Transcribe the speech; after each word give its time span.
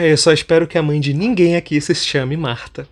Ah, 0.00 0.06
eu 0.06 0.16
só 0.16 0.32
espero 0.32 0.66
que 0.66 0.78
a 0.78 0.82
mãe 0.82 0.98
de 0.98 1.12
ninguém 1.12 1.56
aqui 1.56 1.78
se 1.78 1.94
chame 1.94 2.34
Marta. 2.34 2.88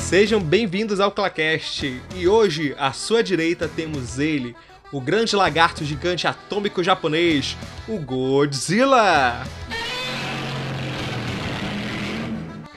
Sejam 0.00 0.40
bem-vindos 0.40 0.98
ao 0.98 1.12
Clacast 1.12 2.02
e 2.16 2.26
hoje 2.26 2.74
à 2.76 2.92
sua 2.92 3.22
direita 3.22 3.68
temos 3.68 4.18
ele, 4.18 4.56
o 4.90 5.00
grande 5.00 5.36
lagarto 5.36 5.84
gigante 5.84 6.26
atômico 6.26 6.82
japonês, 6.82 7.56
o 7.86 8.00
Godzilla. 8.00 9.46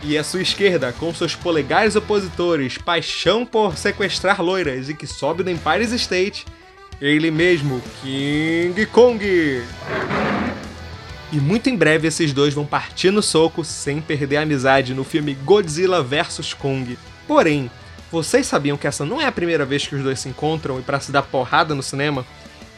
E 0.05 0.17
à 0.17 0.23
sua 0.23 0.41
esquerda, 0.41 0.91
com 0.91 1.13
seus 1.13 1.33
polegares 1.33 1.95
opositores, 1.95 2.77
paixão 2.77 3.45
por 3.45 3.77
sequestrar 3.77 4.41
loiras 4.41 4.89
e 4.89 4.93
que 4.93 5.07
sobe 5.07 5.43
no 5.43 5.49
Empire 5.49 5.83
State, 5.95 6.45
ele 6.99 7.31
mesmo, 7.31 7.81
King 8.01 8.85
Kong. 8.87 9.63
E 11.31 11.37
muito 11.37 11.69
em 11.69 11.75
breve 11.77 12.07
esses 12.07 12.33
dois 12.33 12.53
vão 12.53 12.65
partir 12.65 13.11
no 13.11 13.23
soco 13.23 13.63
sem 13.63 14.01
perder 14.01 14.37
a 14.37 14.41
amizade 14.41 14.93
no 14.93 15.05
filme 15.05 15.33
Godzilla 15.33 16.03
vs 16.03 16.53
Kong. 16.53 16.97
Porém, 17.25 17.71
vocês 18.11 18.45
sabiam 18.45 18.77
que 18.77 18.85
essa 18.85 19.05
não 19.05 19.21
é 19.21 19.25
a 19.25 19.31
primeira 19.31 19.65
vez 19.65 19.87
que 19.87 19.95
os 19.95 20.03
dois 20.03 20.19
se 20.19 20.27
encontram 20.27 20.79
e 20.79 20.83
para 20.83 20.99
se 20.99 21.13
dar 21.13 21.23
porrada 21.23 21.73
no 21.73 21.81
cinema? 21.81 22.25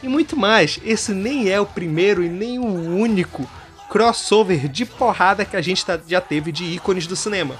E 0.00 0.08
muito 0.08 0.36
mais, 0.36 0.78
esse 0.84 1.12
nem 1.12 1.50
é 1.50 1.60
o 1.60 1.66
primeiro 1.66 2.22
e 2.22 2.28
nem 2.28 2.58
o 2.58 2.64
único 2.64 3.50
crossover 3.88 4.68
de 4.68 4.84
porrada 4.84 5.44
que 5.44 5.56
a 5.56 5.62
gente 5.62 5.84
tá, 5.84 5.98
já 6.06 6.20
teve 6.20 6.52
de 6.52 6.64
ícones 6.64 7.06
do 7.06 7.16
cinema. 7.16 7.56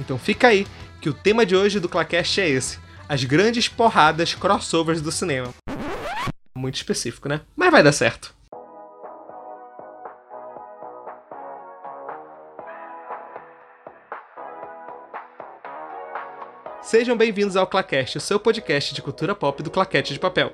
Então 0.00 0.18
fica 0.18 0.48
aí, 0.48 0.66
que 1.00 1.08
o 1.08 1.14
tema 1.14 1.46
de 1.46 1.54
hoje 1.54 1.78
do 1.78 1.88
Clacast 1.88 2.40
é 2.40 2.48
esse: 2.48 2.78
as 3.08 3.24
grandes 3.24 3.68
porradas 3.68 4.34
crossovers 4.34 5.00
do 5.00 5.12
cinema. 5.12 5.52
Muito 6.56 6.76
específico, 6.76 7.28
né? 7.28 7.40
Mas 7.56 7.70
vai 7.70 7.82
dar 7.82 7.92
certo. 7.92 8.34
Sejam 16.82 17.16
bem-vindos 17.16 17.56
ao 17.56 17.66
Claquete, 17.66 18.18
o 18.18 18.20
seu 18.20 18.38
podcast 18.38 18.94
de 18.94 19.00
cultura 19.00 19.34
pop 19.34 19.62
do 19.62 19.70
Claquete 19.70 20.12
de 20.12 20.18
Papel. 20.20 20.52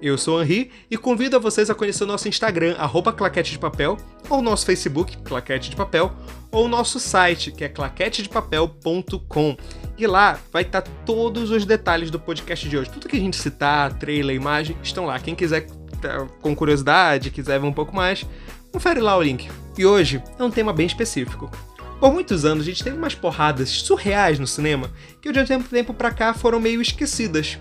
Eu 0.00 0.16
sou 0.16 0.40
Henri 0.40 0.70
e 0.88 0.96
convido 0.96 1.36
a 1.36 1.40
vocês 1.40 1.68
a 1.68 1.74
conhecer 1.74 2.04
o 2.04 2.06
nosso 2.06 2.28
Instagram, 2.28 2.76
arroba 2.78 3.12
Claquete 3.12 3.50
de 3.50 3.58
Papel, 3.58 3.96
ou 4.30 4.40
nosso 4.40 4.64
Facebook, 4.64 5.16
Claquete 5.18 5.70
de 5.70 5.76
Papel, 5.76 6.12
ou 6.52 6.68
nosso 6.68 7.00
site, 7.00 7.50
que 7.50 7.64
é 7.64 7.68
claquetedepapel.com. 7.68 9.56
E 9.98 10.06
lá 10.06 10.38
vai 10.52 10.62
estar 10.62 10.82
todos 11.04 11.50
os 11.50 11.64
detalhes 11.64 12.12
do 12.12 12.20
podcast 12.20 12.68
de 12.68 12.78
hoje. 12.78 12.90
Tudo 12.90 13.08
que 13.08 13.16
a 13.16 13.20
gente 13.20 13.36
citar, 13.36 13.92
trailer, 13.94 14.36
imagem, 14.36 14.76
estão 14.82 15.04
lá. 15.04 15.18
Quem 15.18 15.34
quiser 15.34 15.66
tá 16.00 16.26
com 16.40 16.54
curiosidade, 16.54 17.30
quiser 17.30 17.58
ver 17.58 17.66
um 17.66 17.72
pouco 17.72 17.94
mais, 17.94 18.24
confere 18.72 19.00
lá 19.00 19.16
o 19.16 19.22
link. 19.22 19.50
E 19.76 19.84
hoje 19.84 20.22
é 20.38 20.44
um 20.44 20.50
tema 20.50 20.72
bem 20.72 20.86
específico. 20.86 21.50
Por 21.98 22.12
muitos 22.12 22.44
anos 22.44 22.62
a 22.62 22.66
gente 22.70 22.84
teve 22.84 22.96
umas 22.96 23.16
porradas 23.16 23.68
surreais 23.68 24.38
no 24.38 24.46
cinema 24.46 24.88
que 25.20 25.32
de 25.32 25.40
um 25.40 25.62
tempo, 25.62 25.92
pra 25.92 26.12
cá 26.12 26.32
foram 26.32 26.60
meio 26.60 26.80
esquecidas. 26.80 27.58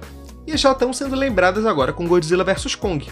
E 0.48 0.56
já 0.56 0.72
estão 0.72 0.94
sendo 0.94 1.14
lembradas 1.14 1.66
agora 1.66 1.92
com 1.92 2.08
Godzilla 2.08 2.42
vs 2.42 2.74
Kong. 2.74 3.06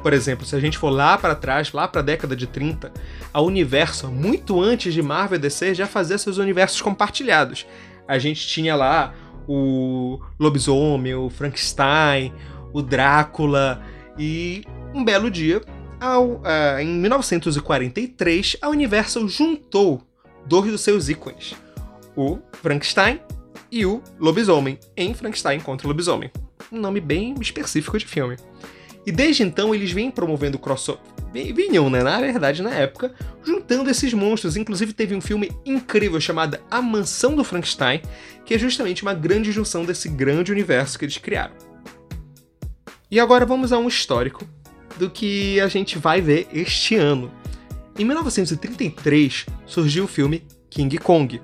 Por 0.00 0.12
exemplo, 0.12 0.46
se 0.46 0.54
a 0.54 0.60
gente 0.60 0.78
for 0.78 0.90
lá 0.90 1.18
para 1.18 1.34
trás, 1.34 1.72
lá 1.72 1.88
para 1.88 2.00
a 2.00 2.04
década 2.04 2.36
de 2.36 2.46
30, 2.46 2.92
a 3.32 3.40
Universo, 3.40 4.06
muito 4.06 4.62
antes 4.62 4.94
de 4.94 5.02
Marvel 5.02 5.36
e 5.36 5.40
DC, 5.40 5.74
já 5.74 5.86
fazia 5.86 6.16
seus 6.16 6.38
universos 6.38 6.80
compartilhados. 6.80 7.66
A 8.06 8.20
gente 8.20 8.46
tinha 8.46 8.76
lá 8.76 9.12
o 9.48 10.20
lobisomem, 10.38 11.14
o 11.16 11.28
Frankenstein, 11.28 12.32
o 12.72 12.80
Drácula 12.80 13.82
e 14.16 14.64
um 14.94 15.04
belo 15.04 15.28
dia, 15.28 15.60
ao, 16.00 16.34
uh, 16.34 16.78
em 16.80 16.86
1943, 16.86 18.58
a 18.62 18.68
Universal 18.68 19.26
juntou 19.26 20.02
dois 20.46 20.70
dos 20.70 20.82
seus 20.82 21.08
ícones, 21.08 21.54
o 22.14 22.38
Frankenstein 22.52 23.20
e 23.72 23.84
o 23.84 24.02
Lobisomem, 24.20 24.78
em 24.96 25.14
Frankenstein 25.14 25.58
contra 25.58 25.86
o 25.86 25.90
Lobisomem. 25.90 26.30
Um 26.74 26.80
nome 26.80 27.00
bem 27.00 27.34
específico 27.40 27.96
de 27.96 28.04
filme. 28.04 28.36
E 29.06 29.12
desde 29.12 29.44
então 29.44 29.72
eles 29.72 29.92
vêm 29.92 30.10
promovendo 30.10 30.58
crossover. 30.58 31.00
Vinham, 31.32 31.88
né? 31.88 32.02
Na 32.02 32.20
verdade, 32.20 32.62
na 32.62 32.70
época, 32.70 33.14
juntando 33.44 33.88
esses 33.88 34.12
monstros. 34.12 34.56
Inclusive 34.56 34.92
teve 34.92 35.14
um 35.14 35.20
filme 35.20 35.52
incrível 35.64 36.20
chamado 36.20 36.58
A 36.68 36.82
Mansão 36.82 37.36
do 37.36 37.44
Frankenstein, 37.44 38.02
que 38.44 38.54
é 38.54 38.58
justamente 38.58 39.02
uma 39.02 39.14
grande 39.14 39.52
junção 39.52 39.84
desse 39.84 40.08
grande 40.08 40.50
universo 40.50 40.98
que 40.98 41.04
eles 41.04 41.18
criaram. 41.18 41.54
E 43.08 43.20
agora 43.20 43.46
vamos 43.46 43.72
a 43.72 43.78
um 43.78 43.86
histórico 43.86 44.44
do 44.96 45.08
que 45.08 45.60
a 45.60 45.68
gente 45.68 45.96
vai 45.96 46.20
ver 46.20 46.48
este 46.52 46.96
ano. 46.96 47.30
Em 47.96 48.04
1933 48.04 49.46
surgiu 49.64 50.04
o 50.04 50.08
filme 50.08 50.44
King 50.68 50.98
Kong. 50.98 51.40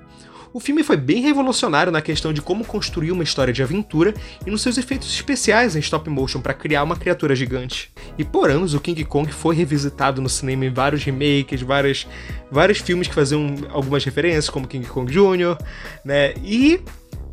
O 0.53 0.59
filme 0.59 0.83
foi 0.83 0.97
bem 0.97 1.21
revolucionário 1.21 1.91
na 1.91 2.01
questão 2.01 2.33
de 2.33 2.41
como 2.41 2.65
construir 2.65 3.11
uma 3.11 3.23
história 3.23 3.53
de 3.53 3.63
aventura 3.63 4.13
e 4.45 4.51
nos 4.51 4.61
seus 4.61 4.77
efeitos 4.77 5.13
especiais 5.13 5.75
em 5.75 5.79
stop 5.79 6.09
motion 6.09 6.41
para 6.41 6.53
criar 6.53 6.83
uma 6.83 6.97
criatura 6.97 7.33
gigante. 7.33 7.91
E 8.17 8.25
por 8.25 8.49
anos 8.49 8.73
o 8.73 8.79
King 8.79 9.05
Kong 9.05 9.31
foi 9.31 9.55
revisitado 9.55 10.21
no 10.21 10.27
cinema 10.27 10.65
em 10.65 10.69
vários 10.69 11.03
remakes, 11.03 11.61
vários, 11.61 12.05
vários 12.51 12.79
filmes 12.79 13.07
que 13.07 13.13
faziam 13.13 13.55
algumas 13.69 14.03
referências, 14.03 14.49
como 14.49 14.67
King 14.67 14.85
Kong 14.85 15.09
Jr., 15.09 15.57
né? 16.03 16.33
E 16.43 16.81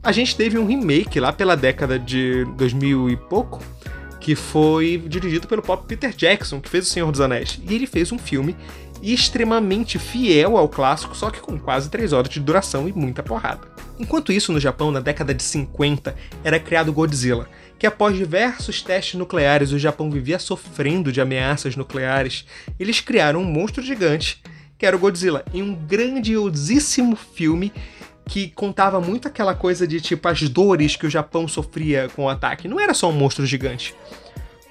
a 0.01 0.13
gente 0.13 0.37
teve 0.37 0.57
um 0.57 0.67
remake 0.67 1.19
lá 1.19 1.33
pela 1.33 1.57
década 1.57 1.99
de 1.99 2.45
2000 2.57 3.11
e 3.11 3.17
pouco, 3.17 3.61
que 4.21 4.37
foi 4.37 5.03
dirigido 5.07 5.49
pelo 5.49 5.63
próprio 5.63 5.89
Peter 5.89 6.15
Jackson, 6.15 6.61
que 6.61 6.69
fez 6.69 6.87
O 6.87 6.91
Senhor 6.91 7.11
dos 7.11 7.21
Anéis. 7.21 7.61
E 7.69 7.75
ele 7.75 7.87
fez 7.87 8.13
um 8.13 8.19
filme 8.19 8.55
extremamente 9.03 9.99
fiel 9.99 10.57
ao 10.57 10.69
clássico, 10.69 11.17
só 11.17 11.31
que 11.31 11.41
com 11.41 11.59
quase 11.59 11.91
3 11.91 12.13
horas 12.13 12.31
de 12.31 12.41
duração 12.41 12.89
e 12.89 12.93
muita 12.93 13.23
porrada. 13.23 13.61
Enquanto 13.99 14.33
isso, 14.33 14.53
no 14.53 14.61
Japão, 14.61 14.91
na 14.91 15.01
década 15.01 15.35
de 15.35 15.43
50, 15.43 16.15
era 16.45 16.61
criado 16.61 16.93
Godzilla, 16.93 17.49
que 17.79 17.87
após 17.87 18.17
diversos 18.17 18.81
testes 18.83 19.15
nucleares 19.15 19.73
o 19.73 19.79
Japão 19.79 20.11
vivia 20.11 20.39
sofrendo 20.39 21.13
de 21.13 21.21
ameaças 21.21 21.77
nucleares, 21.77 22.45
eles 22.79 23.01
criaram 23.01 23.41
um 23.41 23.45
monstro 23.45 23.83
gigante, 23.83 24.43
que 24.79 24.87
era 24.87 24.97
o 24.97 24.99
Godzilla, 24.99 25.45
em 25.53 25.63
um 25.63 25.75
grandiosíssimo 25.75 27.17
filme 27.17 27.73
que 28.29 28.49
contava 28.49 29.01
muito 29.01 29.27
aquela 29.27 29.55
coisa 29.55 29.87
de 29.87 30.01
tipo 30.01 30.29
as 30.29 30.49
dores 30.49 30.95
que 30.95 31.07
o 31.07 31.11
Japão 31.11 31.49
sofria 31.49 32.09
com 32.15 32.25
o 32.25 32.29
ataque. 32.29 32.69
Não 32.69 32.79
era 32.79 32.93
só 32.93 33.09
um 33.09 33.13
monstro 33.13 33.47
gigante. 33.47 33.95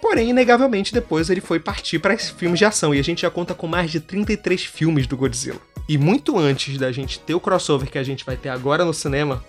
Porém, 0.02 0.30
inegavelmente, 0.30 0.94
depois 0.94 1.30
ele 1.30 1.42
foi 1.42 1.60
partir 1.60 2.00
para 2.00 2.18
filmes 2.18 2.60
de 2.60 2.66
ação 2.66 2.94
e 2.94 3.00
a 3.00 3.04
gente 3.04 3.22
já 3.24 3.30
conta 3.30 3.54
com 3.54 3.68
mais 3.68 3.92
de 3.92 4.00
33 4.00 4.64
filmes 4.64 5.08
do 5.08 5.18
Godzilla. 5.18 5.60
E 5.90 5.98
muito 5.98 6.38
antes 6.38 6.78
da 6.78 6.92
gente 6.92 7.20
ter 7.20 7.34
o 7.34 7.40
crossover 7.40 7.90
que 7.90 7.98
a 7.98 8.04
gente 8.04 8.26
vai 8.26 8.36
ter 8.36 8.50
agora 8.50 8.86
no 8.86 8.94
cinema, 8.94 9.44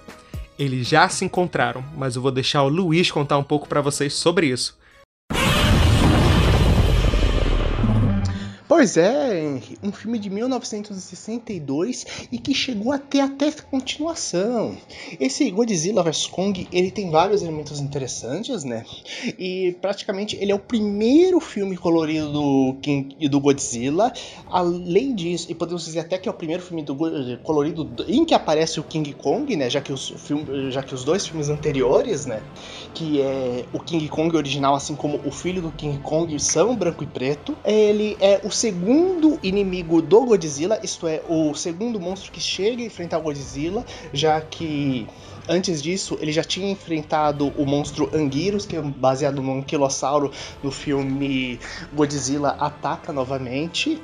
eles 0.58 0.88
já 0.88 1.08
se 1.08 1.24
encontraram, 1.24 1.84
mas 1.96 2.16
eu 2.16 2.22
vou 2.22 2.30
deixar 2.30 2.62
o 2.62 2.68
Luiz 2.68 3.10
contar 3.10 3.38
um 3.38 3.44
pouco 3.44 3.68
para 3.68 3.80
vocês 3.80 4.14
sobre 4.14 4.46
isso. 4.46 4.76
Pois 8.78 8.96
é, 8.96 9.44
Henry, 9.44 9.76
um 9.82 9.90
filme 9.90 10.20
de 10.20 10.30
1962 10.30 12.06
e 12.30 12.38
que 12.38 12.54
chegou 12.54 12.92
a 12.92 12.98
ter 12.98 13.18
até 13.18 13.50
continuação. 13.50 14.78
Esse 15.18 15.50
Godzilla 15.50 16.00
vs 16.00 16.28
Kong, 16.28 16.68
ele 16.70 16.92
tem 16.92 17.10
vários 17.10 17.42
elementos 17.42 17.80
interessantes, 17.80 18.62
né? 18.62 18.84
E 19.36 19.76
praticamente 19.80 20.38
ele 20.40 20.52
é 20.52 20.54
o 20.54 20.60
primeiro 20.60 21.40
filme 21.40 21.76
colorido 21.76 22.30
do, 22.30 22.76
King, 22.80 23.28
do 23.28 23.40
Godzilla. 23.40 24.12
Além 24.48 25.12
disso, 25.12 25.50
e 25.50 25.56
podemos 25.56 25.84
dizer 25.84 25.98
até 25.98 26.16
que 26.16 26.28
é 26.28 26.30
o 26.30 26.34
primeiro 26.34 26.62
filme 26.62 26.84
do, 26.84 26.96
colorido 27.42 28.04
em 28.06 28.24
que 28.24 28.32
aparece 28.32 28.78
o 28.78 28.84
King 28.84 29.12
Kong, 29.12 29.56
né? 29.56 29.68
Já 29.68 29.80
que 29.80 29.92
os, 29.92 30.14
já 30.70 30.84
que 30.84 30.94
os 30.94 31.02
dois 31.02 31.26
filmes 31.26 31.48
anteriores, 31.48 32.26
né? 32.26 32.40
Que 32.94 33.22
é 33.22 33.64
o 33.72 33.80
King 33.80 34.06
Kong 34.08 34.36
original, 34.36 34.76
assim 34.76 34.94
como 34.94 35.20
o 35.24 35.32
filho 35.32 35.62
do 35.62 35.72
King 35.72 35.98
Kong, 35.98 36.38
são 36.38 36.76
branco 36.76 37.02
e 37.02 37.08
preto. 37.08 37.58
Ele 37.64 38.16
é 38.20 38.40
o 38.44 38.52
segundo 38.68 39.38
inimigo 39.42 40.02
do 40.02 40.26
Godzilla, 40.26 40.78
isto 40.82 41.06
é, 41.06 41.22
o 41.26 41.54
segundo 41.54 41.98
monstro 41.98 42.30
que 42.30 42.38
chega 42.38 42.82
a 42.82 42.84
enfrentar 42.84 43.18
o 43.18 43.22
Godzilla, 43.22 43.82
já 44.12 44.42
que 44.42 45.06
Antes 45.48 45.82
disso, 45.82 46.18
ele 46.20 46.30
já 46.30 46.44
tinha 46.44 46.70
enfrentado 46.70 47.48
o 47.56 47.64
monstro 47.64 48.10
Anguirus, 48.14 48.66
que 48.66 48.76
é 48.76 48.82
baseado 48.82 49.40
no 49.40 49.58
anquilossauro 49.58 50.30
no 50.62 50.70
filme 50.70 51.58
Godzilla 51.92 52.50
Ataca 52.50 53.12
novamente. 53.12 54.02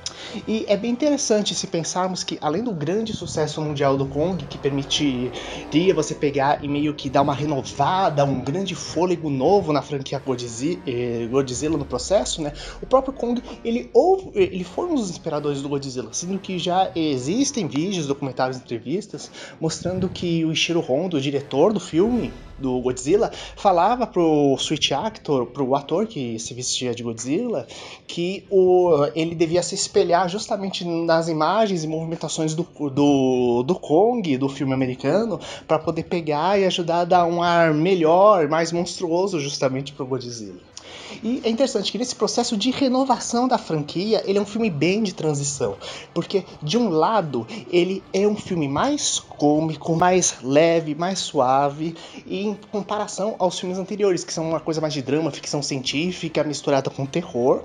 E 0.48 0.64
é 0.68 0.76
bem 0.76 0.90
interessante 0.90 1.54
se 1.54 1.66
pensarmos 1.66 2.24
que, 2.24 2.38
além 2.40 2.62
do 2.62 2.72
grande 2.72 3.12
sucesso 3.12 3.60
mundial 3.60 3.96
do 3.96 4.06
Kong, 4.06 4.44
que 4.46 4.56
permitiria 4.56 5.94
você 5.94 6.14
pegar 6.14 6.64
e 6.64 6.68
meio 6.68 6.94
que 6.94 7.10
dar 7.10 7.22
uma 7.22 7.34
renovada, 7.34 8.24
um 8.24 8.40
grande 8.40 8.74
fôlego 8.74 9.28
novo 9.28 9.72
na 9.72 9.82
franquia 9.82 10.18
Godzilla, 10.18 10.80
eh, 10.86 11.28
no 11.70 11.84
processo, 11.84 12.40
né? 12.40 12.52
O 12.80 12.86
próprio 12.86 13.12
Kong, 13.12 13.42
ele, 13.64 13.90
ele 14.34 14.64
foi 14.64 14.86
um 14.86 14.94
dos 14.94 15.10
inspiradores 15.10 15.60
do 15.60 15.68
Godzilla, 15.68 16.08
sendo 16.12 16.38
que 16.38 16.58
já 16.58 16.90
existem 16.94 17.66
vídeos, 17.66 18.06
documentários, 18.06 18.56
entrevistas 18.56 19.30
mostrando 19.60 20.08
que 20.08 20.44
o 20.44 20.52
Ishiro 20.52 20.80
Honda, 20.80 21.16
o 21.16 21.20
diretor 21.34 21.72
do 21.72 21.80
filme, 21.80 22.32
do 22.56 22.80
Godzilla, 22.80 23.32
falava 23.56 24.06
pro 24.06 24.56
Switch 24.58 24.92
Actor, 24.92 25.46
pro 25.46 25.74
ator 25.74 26.06
que 26.06 26.38
se 26.38 26.54
vestia 26.54 26.94
de 26.94 27.02
Godzilla, 27.02 27.66
que 28.06 28.46
o, 28.48 29.06
ele 29.16 29.34
devia 29.34 29.62
se 29.62 29.74
espelhar 29.74 30.28
justamente 30.28 30.84
nas 30.84 31.28
imagens 31.28 31.82
e 31.82 31.88
movimentações 31.88 32.54
do, 32.54 32.62
do, 32.90 33.64
do 33.64 33.74
Kong, 33.74 34.36
do 34.38 34.48
filme 34.48 34.72
americano, 34.72 35.40
para 35.66 35.80
poder 35.80 36.04
pegar 36.04 36.58
e 36.58 36.64
ajudar 36.64 37.00
a 37.00 37.04
dar 37.04 37.26
um 37.26 37.42
ar 37.42 37.74
melhor, 37.74 38.48
mais 38.48 38.70
monstruoso 38.70 39.40
justamente 39.40 39.92
pro 39.92 40.06
Godzilla. 40.06 40.73
E 41.22 41.40
é 41.44 41.50
interessante 41.50 41.90
que 41.92 41.98
nesse 41.98 42.14
processo 42.14 42.56
de 42.56 42.70
renovação 42.70 43.46
da 43.46 43.58
franquia, 43.58 44.22
ele 44.26 44.38
é 44.38 44.40
um 44.40 44.46
filme 44.46 44.70
bem 44.70 45.02
de 45.02 45.14
transição. 45.14 45.76
Porque, 46.12 46.44
de 46.62 46.78
um 46.78 46.88
lado, 46.88 47.46
ele 47.70 48.02
é 48.12 48.26
um 48.26 48.36
filme 48.36 48.68
mais 48.68 49.18
cômico, 49.18 49.94
mais 49.94 50.36
leve, 50.42 50.94
mais 50.94 51.18
suave, 51.18 51.94
em 52.26 52.54
comparação 52.70 53.36
aos 53.38 53.58
filmes 53.58 53.78
anteriores, 53.78 54.24
que 54.24 54.32
são 54.32 54.48
uma 54.48 54.60
coisa 54.60 54.80
mais 54.80 54.94
de 54.94 55.02
drama, 55.02 55.30
ficção 55.30 55.62
científica, 55.62 56.44
misturada 56.44 56.90
com 56.90 57.06
terror 57.06 57.64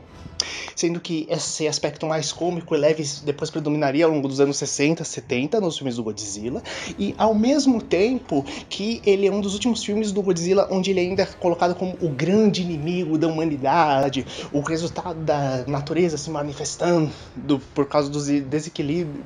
sendo 0.75 0.99
que 0.99 1.27
esse 1.29 1.67
aspecto 1.67 2.05
mais 2.05 2.31
cômico 2.31 2.75
e 2.75 2.77
leve 2.77 3.03
depois 3.23 3.49
predominaria 3.49 4.05
ao 4.05 4.11
longo 4.11 4.27
dos 4.27 4.39
anos 4.39 4.57
60, 4.57 5.03
70 5.03 5.59
nos 5.59 5.77
filmes 5.77 5.95
do 5.95 6.03
Godzilla, 6.03 6.63
e 6.97 7.13
ao 7.17 7.33
mesmo 7.33 7.81
tempo 7.81 8.45
que 8.69 9.01
ele 9.05 9.27
é 9.27 9.31
um 9.31 9.41
dos 9.41 9.53
últimos 9.53 9.83
filmes 9.83 10.11
do 10.11 10.21
Godzilla 10.21 10.67
onde 10.71 10.91
ele 10.91 11.01
ainda 11.01 11.23
é 11.23 11.25
colocado 11.25 11.75
como 11.75 11.97
o 12.01 12.09
grande 12.09 12.61
inimigo 12.61 13.17
da 13.17 13.27
humanidade, 13.27 14.25
o 14.51 14.61
resultado 14.61 15.19
da 15.19 15.65
natureza 15.67 16.17
se 16.17 16.29
manifestando 16.29 17.11
por 17.73 17.85
causa 17.87 18.09
do 18.09 18.19
desequilíbrio 18.41 19.23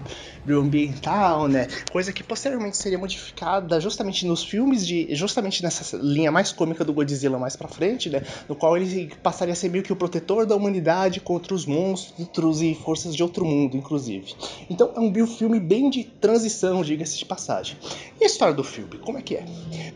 ambiental, 0.51 1.47
né? 1.47 1.67
Coisa 1.91 2.11
que 2.11 2.23
posteriormente 2.23 2.77
seria 2.77 2.97
modificada 2.97 3.79
justamente 3.79 4.25
nos 4.25 4.43
filmes 4.43 4.85
de 4.85 5.13
justamente 5.15 5.63
nessa 5.63 5.97
linha 5.97 6.31
mais 6.31 6.51
cômica 6.51 6.83
do 6.83 6.91
Godzilla 6.93 7.39
mais 7.39 7.55
para 7.55 7.67
frente, 7.67 8.09
né? 8.09 8.23
No 8.49 8.55
qual 8.55 8.75
ele 8.75 9.11
passaria 9.21 9.53
a 9.53 9.55
ser 9.55 9.69
meio 9.69 9.83
que 9.83 9.93
o 9.93 9.95
protetor 9.95 10.45
da 10.45 10.55
humanidade 10.55 11.19
contra 11.19 11.53
os 11.53 11.65
monstros 11.65 12.61
e 12.61 12.75
forças 12.75 13.15
de 13.15 13.23
outro 13.23 13.45
mundo, 13.45 13.77
inclusive. 13.77 14.33
Então 14.69 14.91
é 14.95 14.99
um 14.99 15.27
filme 15.27 15.59
bem 15.59 15.89
de 15.89 16.03
transição, 16.03 16.83
diga-se 16.83 17.17
de 17.17 17.25
passagem. 17.25 17.77
E 18.19 18.23
a 18.23 18.27
história 18.27 18.53
do 18.53 18.63
filme, 18.63 18.97
como 18.97 19.17
é 19.17 19.21
que 19.21 19.35
é? 19.35 19.45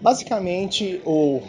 Basicamente, 0.02 1.02
o, 1.06 1.42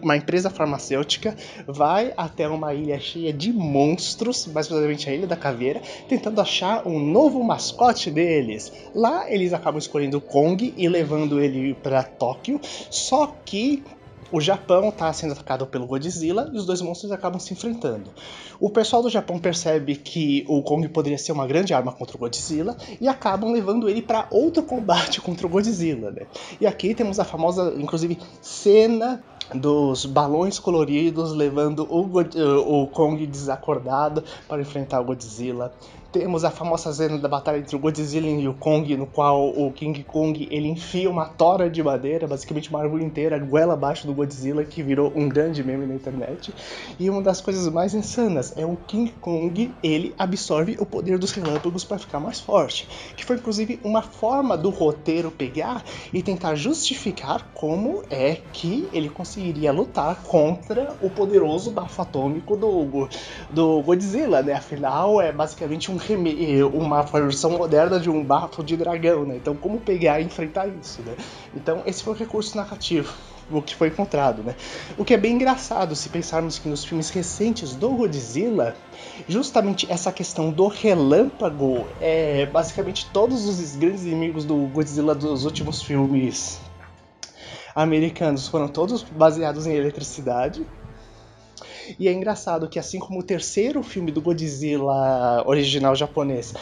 uma 0.00 0.16
empresa 0.16 0.48
farmacêutica 0.48 1.36
vai 1.66 2.12
até 2.16 2.48
uma 2.48 2.72
ilha 2.72 2.98
cheia 2.98 3.32
de 3.32 3.52
monstros, 3.52 4.46
mais 4.46 4.66
precisamente 4.66 5.08
a 5.10 5.14
Ilha 5.14 5.26
da 5.26 5.36
Caveira, 5.36 5.82
tentando 6.08 6.40
achar 6.40 6.86
um 6.86 6.98
novo 6.98 7.42
mascote 7.42 8.10
dele 8.10 8.37
deles. 8.38 8.72
Lá 8.94 9.30
eles 9.30 9.52
acabam 9.52 9.78
escolhendo 9.78 10.20
Kong 10.20 10.74
e 10.76 10.88
levando 10.88 11.40
ele 11.40 11.74
para 11.74 12.02
Tóquio, 12.02 12.60
só 12.90 13.34
que 13.44 13.82
o 14.30 14.40
Japão 14.42 14.90
está 14.90 15.10
sendo 15.10 15.32
atacado 15.32 15.66
pelo 15.66 15.86
Godzilla 15.86 16.50
e 16.52 16.56
os 16.58 16.66
dois 16.66 16.82
monstros 16.82 17.10
acabam 17.10 17.40
se 17.40 17.54
enfrentando. 17.54 18.10
O 18.60 18.68
pessoal 18.68 19.02
do 19.02 19.08
Japão 19.08 19.38
percebe 19.38 19.96
que 19.96 20.44
o 20.46 20.62
Kong 20.62 20.86
poderia 20.88 21.16
ser 21.16 21.32
uma 21.32 21.46
grande 21.46 21.72
arma 21.72 21.92
contra 21.92 22.14
o 22.16 22.20
Godzilla 22.20 22.76
e 23.00 23.08
acabam 23.08 23.50
levando 23.50 23.88
ele 23.88 24.02
para 24.02 24.26
outro 24.30 24.62
combate 24.62 25.20
contra 25.22 25.46
o 25.46 25.50
Godzilla. 25.50 26.10
Né? 26.10 26.26
E 26.60 26.66
aqui 26.66 26.94
temos 26.94 27.18
a 27.18 27.24
famosa, 27.24 27.74
inclusive, 27.78 28.18
cena 28.42 29.22
dos 29.54 30.04
balões 30.04 30.58
coloridos 30.58 31.32
levando 31.32 31.86
o, 31.90 32.82
o 32.82 32.86
Kong 32.88 33.26
desacordado 33.26 34.22
para 34.46 34.60
enfrentar 34.60 35.00
o 35.00 35.04
Godzilla 35.04 35.72
temos 36.10 36.42
a 36.44 36.50
famosa 36.50 36.92
cena 36.92 37.18
da 37.18 37.28
batalha 37.28 37.58
entre 37.58 37.76
o 37.76 37.78
Godzilla 37.78 38.26
e 38.26 38.48
o 38.48 38.54
Kong, 38.54 38.96
no 38.96 39.06
qual 39.06 39.48
o 39.50 39.70
King 39.72 40.02
Kong 40.04 40.48
ele 40.50 40.68
enfia 40.68 41.10
uma 41.10 41.26
tora 41.26 41.68
de 41.68 41.82
madeira, 41.82 42.26
basicamente 42.26 42.70
uma 42.70 42.80
árvore 42.80 43.04
inteira, 43.04 43.38
goela 43.38 43.74
abaixo 43.74 44.06
do 44.06 44.14
Godzilla, 44.14 44.64
que 44.64 44.82
virou 44.82 45.12
um 45.14 45.28
grande 45.28 45.62
meme 45.62 45.86
na 45.86 45.94
internet. 45.94 46.52
E 46.98 47.10
uma 47.10 47.20
das 47.20 47.40
coisas 47.40 47.68
mais 47.68 47.92
insanas 47.94 48.56
é 48.56 48.64
o 48.64 48.76
King 48.86 49.12
Kong, 49.20 49.70
ele 49.82 50.14
absorve 50.18 50.76
o 50.80 50.86
poder 50.86 51.18
dos 51.18 51.32
relâmpagos 51.32 51.84
para 51.84 51.98
ficar 51.98 52.20
mais 52.20 52.40
forte, 52.40 52.88
que 53.16 53.24
foi 53.24 53.36
inclusive 53.36 53.78
uma 53.84 54.00
forma 54.00 54.56
do 54.56 54.70
roteiro 54.70 55.30
pegar 55.30 55.84
e 56.12 56.22
tentar 56.22 56.54
justificar 56.54 57.50
como 57.52 58.02
é 58.08 58.38
que 58.52 58.88
ele 58.92 59.10
conseguiria 59.10 59.72
lutar 59.72 60.22
contra 60.22 60.96
o 61.02 61.10
poderoso 61.10 61.70
bafo 61.70 62.00
atômico 62.00 62.56
do, 62.56 63.08
do 63.50 63.82
Godzilla, 63.82 64.42
né? 64.42 64.54
Afinal, 64.54 65.20
é 65.20 65.30
basicamente 65.30 65.90
um 65.90 65.97
uma 66.72 67.02
versão 67.02 67.50
moderna 67.50 67.98
de 67.98 68.10
um 68.10 68.24
bafo 68.24 68.62
de 68.62 68.76
dragão, 68.76 69.24
né? 69.24 69.36
Então, 69.36 69.54
como 69.54 69.80
pegar 69.80 70.20
e 70.20 70.24
enfrentar 70.24 70.66
isso, 70.68 71.02
né? 71.02 71.14
Então, 71.54 71.82
esse 71.86 72.02
foi 72.02 72.14
o 72.14 72.16
recurso 72.16 72.56
narrativo 72.56 73.12
o 73.50 73.62
que 73.62 73.74
foi 73.74 73.88
encontrado, 73.88 74.42
né? 74.42 74.54
O 74.96 75.04
que 75.04 75.14
é 75.14 75.16
bem 75.16 75.34
engraçado 75.34 75.96
se 75.96 76.08
pensarmos 76.08 76.58
que 76.58 76.68
nos 76.68 76.84
filmes 76.84 77.08
recentes 77.10 77.74
do 77.74 77.90
Godzilla, 77.90 78.76
justamente 79.26 79.90
essa 79.90 80.12
questão 80.12 80.50
do 80.50 80.68
relâmpago 80.68 81.86
é 82.00 82.46
basicamente 82.46 83.08
todos 83.12 83.46
os 83.46 83.76
grandes 83.76 84.04
inimigos 84.04 84.44
do 84.44 84.54
Godzilla 84.66 85.14
dos 85.14 85.44
últimos 85.44 85.82
filmes 85.82 86.60
americanos 87.74 88.48
foram 88.48 88.68
todos 88.68 89.02
baseados 89.02 89.66
em 89.66 89.72
eletricidade. 89.72 90.66
E 91.98 92.08
é 92.08 92.12
engraçado 92.12 92.68
que, 92.68 92.78
assim 92.78 92.98
como 92.98 93.20
o 93.20 93.22
terceiro 93.22 93.82
filme 93.82 94.10
do 94.10 94.20
Godzilla 94.20 95.44
original 95.46 95.94
japonês 95.94 96.54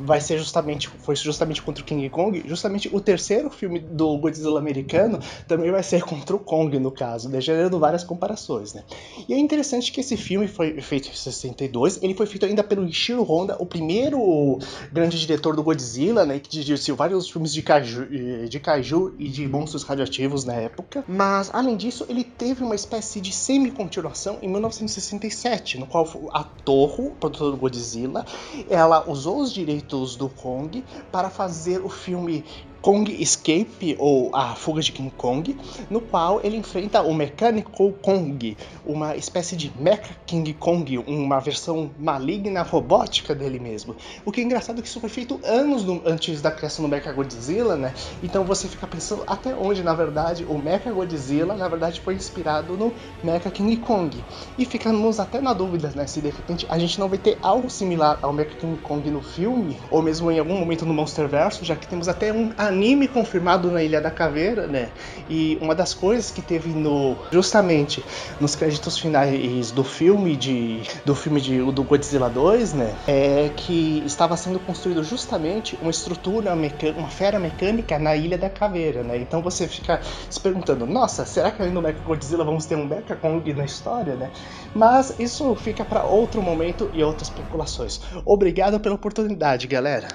vai 0.00 0.20
ser 0.20 0.38
justamente 0.38 0.88
foi 0.88 1.16
justamente 1.16 1.62
contra 1.62 1.82
o 1.82 1.86
King 1.86 2.08
Kong, 2.08 2.42
justamente 2.46 2.88
o 2.92 3.00
terceiro 3.00 3.50
filme 3.50 3.78
do 3.78 4.16
Godzilla 4.18 4.58
americano 4.58 5.18
também 5.46 5.70
vai 5.70 5.82
ser 5.82 6.02
contra 6.02 6.34
o 6.34 6.38
Kong, 6.38 6.78
no 6.78 6.90
caso, 6.90 7.28
né? 7.28 7.40
gerando 7.40 7.78
várias 7.78 8.04
comparações. 8.04 8.74
Né? 8.74 8.82
E 9.28 9.34
é 9.34 9.38
interessante 9.38 9.92
que 9.92 10.00
esse 10.00 10.16
filme 10.16 10.48
foi 10.48 10.80
feito 10.80 11.08
em 11.08 11.14
62, 11.14 12.02
ele 12.02 12.14
foi 12.14 12.26
feito 12.26 12.46
ainda 12.46 12.62
pelo 12.62 12.86
Ishiro 12.86 13.22
Honda, 13.22 13.56
o 13.58 13.66
primeiro 13.66 14.58
grande 14.92 15.18
diretor 15.18 15.54
do 15.56 15.62
Godzilla, 15.62 16.24
né, 16.24 16.38
que 16.38 16.48
dirigiu 16.48 16.96
vários 16.96 17.28
filmes 17.28 17.52
de 17.52 17.62
kaiju, 17.62 18.06
de 18.48 18.60
kaiju 18.60 19.14
e 19.18 19.28
de 19.28 19.46
monstros 19.46 19.82
radioativos 19.82 20.44
na 20.44 20.54
época. 20.54 21.04
Mas, 21.06 21.50
além 21.52 21.76
disso, 21.76 22.06
ele 22.08 22.24
teve 22.24 22.62
uma 22.62 22.74
espécie 22.74 23.20
de 23.20 23.32
semi-continuação 23.32 24.38
em 24.42 24.47
1967, 24.48 25.78
no 25.78 25.86
qual 25.86 26.08
a 26.32 26.44
Toho, 26.44 27.12
produtora 27.12 27.50
do 27.50 27.56
Godzilla, 27.56 28.24
ela 28.68 29.08
usou 29.08 29.40
os 29.40 29.52
direitos 29.52 30.16
do 30.16 30.28
Kong 30.28 30.84
para 31.10 31.30
fazer 31.30 31.84
o 31.84 31.88
filme 31.88 32.44
Kong 32.80 33.10
Escape, 33.20 33.96
ou 33.98 34.34
A 34.34 34.54
Fuga 34.54 34.80
de 34.80 34.92
King 34.92 35.12
Kong, 35.16 35.56
no 35.90 36.00
qual 36.00 36.40
ele 36.42 36.56
enfrenta 36.56 37.02
o 37.02 37.12
Mechanical 37.12 37.92
Kong, 38.00 38.56
uma 38.86 39.16
espécie 39.16 39.56
de 39.56 39.72
Mecha 39.78 40.16
King 40.26 40.52
Kong, 40.54 40.98
uma 40.98 41.40
versão 41.40 41.90
maligna 41.98 42.62
robótica 42.62 43.34
dele 43.34 43.58
mesmo. 43.58 43.96
O 44.24 44.32
que 44.32 44.40
é 44.40 44.44
engraçado 44.44 44.78
é 44.78 44.82
que 44.82 44.88
isso 44.88 45.00
foi 45.00 45.08
feito 45.08 45.40
anos 45.44 45.84
no, 45.84 46.02
antes 46.04 46.40
da 46.40 46.50
criação 46.50 46.84
do 46.84 46.88
Mecha 46.88 47.12
Godzilla, 47.12 47.76
né? 47.76 47.92
Então 48.22 48.44
você 48.44 48.68
fica 48.68 48.86
pensando 48.86 49.24
até 49.26 49.54
onde, 49.54 49.82
na 49.82 49.94
verdade, 49.94 50.44
o 50.48 50.56
Mecha 50.56 50.92
Godzilla, 50.92 51.54
na 51.54 51.68
verdade, 51.68 52.00
foi 52.00 52.14
inspirado 52.14 52.76
no 52.76 52.92
Mecha 53.22 53.50
King 53.50 53.76
Kong. 53.78 54.22
E 54.56 54.64
ficamos 54.64 55.18
até 55.18 55.40
na 55.40 55.52
dúvida, 55.52 55.92
né? 55.94 56.06
Se 56.06 56.20
de 56.20 56.30
repente 56.30 56.66
a 56.68 56.78
gente 56.78 56.98
não 56.98 57.08
vai 57.08 57.18
ter 57.18 57.38
algo 57.42 57.68
similar 57.68 58.18
ao 58.22 58.32
Mecha 58.32 58.56
King 58.56 58.76
Kong 58.80 59.10
no 59.10 59.22
filme, 59.22 59.76
ou 59.90 60.00
mesmo 60.00 60.30
em 60.30 60.38
algum 60.38 60.58
momento 60.58 60.86
no 60.86 60.94
Monsterverse, 60.94 61.64
já 61.64 61.74
que 61.74 61.86
temos 61.86 62.08
até 62.08 62.32
um 62.32 62.52
anime 62.68 63.08
confirmado 63.08 63.70
na 63.70 63.82
Ilha 63.82 64.00
da 64.00 64.10
Caveira, 64.10 64.66
né? 64.66 64.90
E 65.28 65.58
uma 65.60 65.74
das 65.74 65.94
coisas 65.94 66.30
que 66.30 66.42
teve 66.42 66.70
no 66.70 67.16
justamente 67.32 68.04
nos 68.40 68.54
créditos 68.54 68.98
finais 68.98 69.70
do 69.70 69.84
filme 69.84 70.36
de 70.36 70.82
do 71.04 71.14
filme 71.14 71.40
de 71.40 71.58
do 71.72 71.82
Godzilla 71.82 72.28
2, 72.28 72.74
né, 72.74 72.94
é 73.06 73.50
que 73.54 74.02
estava 74.06 74.36
sendo 74.36 74.58
construído 74.60 75.02
justamente 75.02 75.76
uma 75.80 75.90
estrutura 75.90 76.52
uma 76.96 77.08
fera 77.08 77.38
mecânica 77.38 77.98
na 77.98 78.14
Ilha 78.16 78.38
da 78.38 78.50
Caveira, 78.50 79.02
né? 79.02 79.16
Então 79.18 79.42
você 79.42 79.66
fica 79.66 80.00
se 80.30 80.40
perguntando, 80.40 80.86
nossa, 80.86 81.24
será 81.24 81.50
que 81.50 81.62
no 81.66 81.82
Mecha 81.82 82.00
Godzilla 82.00 82.44
vamos 82.44 82.66
ter 82.66 82.76
um 82.76 82.86
Mecha 82.86 83.16
Kong 83.16 83.52
na 83.54 83.64
história, 83.64 84.14
né? 84.14 84.30
Mas 84.74 85.18
isso 85.18 85.54
fica 85.56 85.84
para 85.84 86.04
outro 86.04 86.42
momento 86.42 86.90
e 86.92 87.02
outras 87.02 87.28
especulações. 87.28 88.00
Obrigado 88.24 88.80
pela 88.80 88.94
oportunidade, 88.94 89.66
galera. 89.66 90.08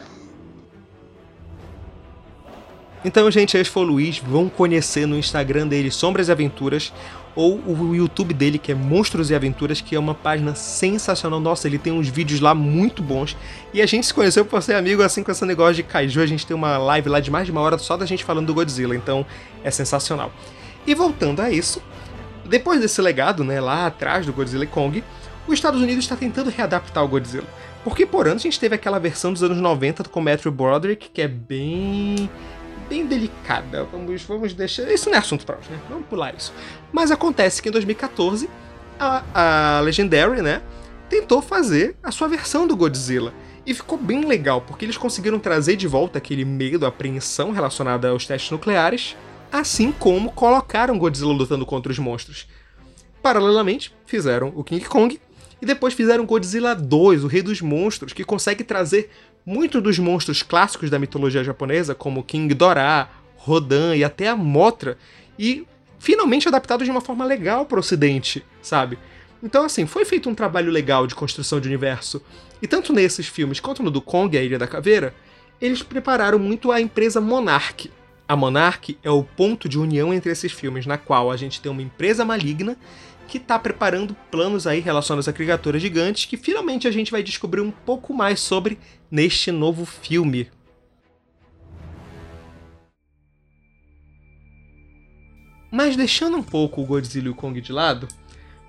Então, 3.06 3.30
gente, 3.30 3.58
esse 3.58 3.70
foi 3.70 3.84
o 3.84 3.88
Luiz. 3.88 4.20
Vão 4.20 4.48
conhecer 4.48 5.06
no 5.06 5.18
Instagram 5.18 5.68
dele 5.68 5.92
Sombras 5.92 6.30
e 6.30 6.32
Aventuras 6.32 6.94
ou 7.36 7.58
o 7.66 7.96
YouTube 7.96 8.34
dele, 8.34 8.60
que 8.60 8.72
é 8.72 8.76
Monstros 8.76 9.30
e 9.32 9.36
Aventuras, 9.36 9.82
que 9.82 9.96
é 9.96 10.00
uma 10.00 10.14
página 10.14 10.54
sensacional. 10.56 11.40
Nossa, 11.40 11.68
ele 11.68 11.80
tem 11.80 11.92
uns 11.92 12.08
vídeos 12.08 12.40
lá 12.40 12.54
muito 12.54 13.02
bons. 13.02 13.36
E 13.74 13.82
a 13.82 13.86
gente 13.86 14.06
se 14.06 14.14
conheceu 14.14 14.46
por 14.46 14.62
ser 14.62 14.76
amigo, 14.76 15.02
assim, 15.02 15.24
com 15.24 15.32
esse 15.32 15.44
negócio 15.46 15.76
de 15.76 15.84
Kaiju. 15.84 16.22
A 16.22 16.26
gente 16.26 16.46
tem 16.46 16.56
uma 16.56 16.78
live 16.78 17.10
lá 17.10 17.20
de 17.20 17.32
mais 17.32 17.46
de 17.46 17.52
uma 17.52 17.62
hora 17.62 17.78
só 17.78 17.98
da 17.98 18.06
gente 18.06 18.24
falando 18.24 18.48
do 18.48 18.54
Godzilla, 18.54 18.96
então 18.96 19.26
é 19.64 19.72
sensacional. 19.72 20.32
E 20.86 20.94
voltando 20.94 21.42
a 21.42 21.50
isso, 21.50 21.82
depois 22.46 22.80
desse 22.80 23.02
legado, 23.02 23.44
né, 23.44 23.60
lá 23.60 23.88
atrás 23.88 24.26
do 24.26 24.34
Godzilla 24.34 24.66
e 24.66 24.68
Kong, 24.68 25.04
os 25.48 25.54
Estados 25.56 25.82
Unidos 25.82 26.06
está 26.06 26.16
tentando 26.16 26.50
readaptar 26.50 27.04
o 27.04 27.08
Godzilla. 27.08 27.48
Porque 27.84 28.06
por 28.06 28.28
anos 28.28 28.44
a 28.44 28.46
gente 28.46 28.60
teve 28.60 28.76
aquela 28.76 29.00
versão 29.00 29.34
dos 29.34 29.44
anos 29.44 29.58
90 29.58 30.06
com 30.06 30.22
Matthew 30.22 30.52
Broderick, 30.52 31.10
que 31.10 31.22
é 31.22 31.28
bem 31.28 32.30
bem 32.90 33.06
delicada. 33.06 33.84
Vamos, 33.86 34.24
vamos 34.24 34.54
deixar. 34.54 34.92
Isso 34.92 35.10
não 35.10 35.16
é 35.16 35.20
assunto 35.20 35.46
para 35.46 35.58
hoje, 35.58 35.70
né? 35.70 35.80
Vamos 35.90 36.06
pular 36.08 36.34
isso. 36.36 36.54
Mas 36.92 37.12
acontece 37.12 37.62
que 37.62 37.70
em 37.70 37.72
2014 37.72 38.50
a, 39.00 39.78
a 39.78 39.80
Legendary, 39.82 40.42
né, 40.42 40.62
tentou 41.10 41.42
fazer 41.42 41.96
a 42.02 42.12
sua 42.12 42.28
versão 42.28 42.68
do 42.68 42.76
Godzilla. 42.76 43.34
E 43.66 43.74
ficou 43.74 43.98
bem 43.98 44.26
legal, 44.26 44.62
porque 44.62 44.84
eles 44.84 44.98
conseguiram 44.98 45.40
trazer 45.40 45.78
de 45.78 45.88
volta 45.88 46.18
aquele 46.18 46.44
medo, 46.44 46.86
apreensão 46.86 47.52
relacionada 47.52 48.10
aos 48.10 48.28
testes 48.28 48.52
nucleares, 48.52 49.16
assim 49.52 49.92
como 49.92 50.32
colocaram 50.32 50.98
Godzilla 50.98 51.32
lutando 51.32 51.66
contra 51.66 51.92
os 51.92 51.98
monstros. 51.98 52.48
Paralelamente, 53.22 53.96
fizeram 54.06 54.52
o 54.54 54.66
King 54.66 54.84
Kong 54.84 55.18
e 55.62 55.66
depois 55.66 55.94
fizeram 55.94 56.26
Godzilla 56.26 56.76
2, 56.76 57.24
o 57.24 57.28
Rei 57.28 57.42
dos 57.42 57.62
Monstros, 57.62 58.12
que 58.12 58.26
consegue 58.26 58.66
trazer 58.66 59.10
muitos 59.46 59.82
dos 59.82 60.00
monstros 60.00 60.42
clássicos 60.42 60.90
da 60.90 61.00
mitologia 61.00 61.44
japonesa, 61.44 61.94
como 61.94 62.24
King 62.24 62.48
Ghidorah, 62.48 63.10
Rodan 63.38 63.96
e 63.96 64.04
até 64.04 64.28
a 64.28 64.36
Mothra, 64.36 64.98
e 65.38 65.66
finalmente 66.00 66.48
adaptado 66.48 66.84
de 66.84 66.92
uma 66.92 67.02
forma 67.02 67.26
legal 67.26 67.66
para 67.66 67.78
o 67.78 67.80
ocidente, 67.80 68.44
sabe? 68.62 68.98
Então, 69.42 69.66
assim, 69.66 69.86
foi 69.86 70.06
feito 70.06 70.30
um 70.30 70.36
trabalho 70.36 70.72
legal 70.72 71.06
de 71.06 71.16
construção 71.16 71.60
de 71.60 71.68
universo. 71.68 72.22
E 72.62 72.68
tanto 72.68 72.94
nesses 72.94 73.28
filmes 73.28 73.60
quanto 73.60 73.84
no 73.84 73.92
do 73.92 74.02
Kong, 74.02 74.38
a 74.38 74.42
Ilha 74.42 74.58
da 74.58 74.68
Caveira, 74.68 75.14
eles 75.60 75.84
prepararam 75.84 76.40
muito 76.40 76.72
a 76.72 76.80
empresa 76.80 77.20
Monarch. 77.20 77.92
A 78.26 78.38
Monarch 78.38 78.98
é 79.04 79.10
o 79.10 79.24
ponto 79.24 79.68
de 79.68 79.78
união 79.78 80.14
entre 80.14 80.32
esses 80.32 80.52
filmes, 80.52 80.86
na 80.86 80.98
qual 80.98 81.30
a 81.30 81.36
gente 81.36 81.60
tem 81.60 81.70
uma 81.70 81.82
empresa 81.82 82.24
maligna 82.24 82.78
que 83.34 83.40
está 83.40 83.58
preparando 83.58 84.16
planos 84.30 84.68
aí 84.68 84.80
relacionados 84.80 85.28
a 85.28 85.34
criaturas 85.34 85.82
gigantes 85.82 86.26
que 86.26 86.38
finalmente 86.38 86.88
a 86.88 86.92
gente 86.92 87.12
vai 87.12 87.24
descobrir 87.24 87.62
um 87.62 87.72
pouco 87.72 88.14
mais 88.14 88.40
sobre 88.40 88.78
neste 89.10 89.52
novo 89.52 89.88
filme. 89.88 90.52
Mas 95.72 95.96
deixando 95.96 96.38
um 96.38 96.44
pouco 96.44 96.80
o 96.80 96.86
Godzilla 96.86 97.26
e 97.26 97.32
o 97.32 97.34
Kong 97.34 97.60
de 97.60 97.72
lado, 97.72 98.08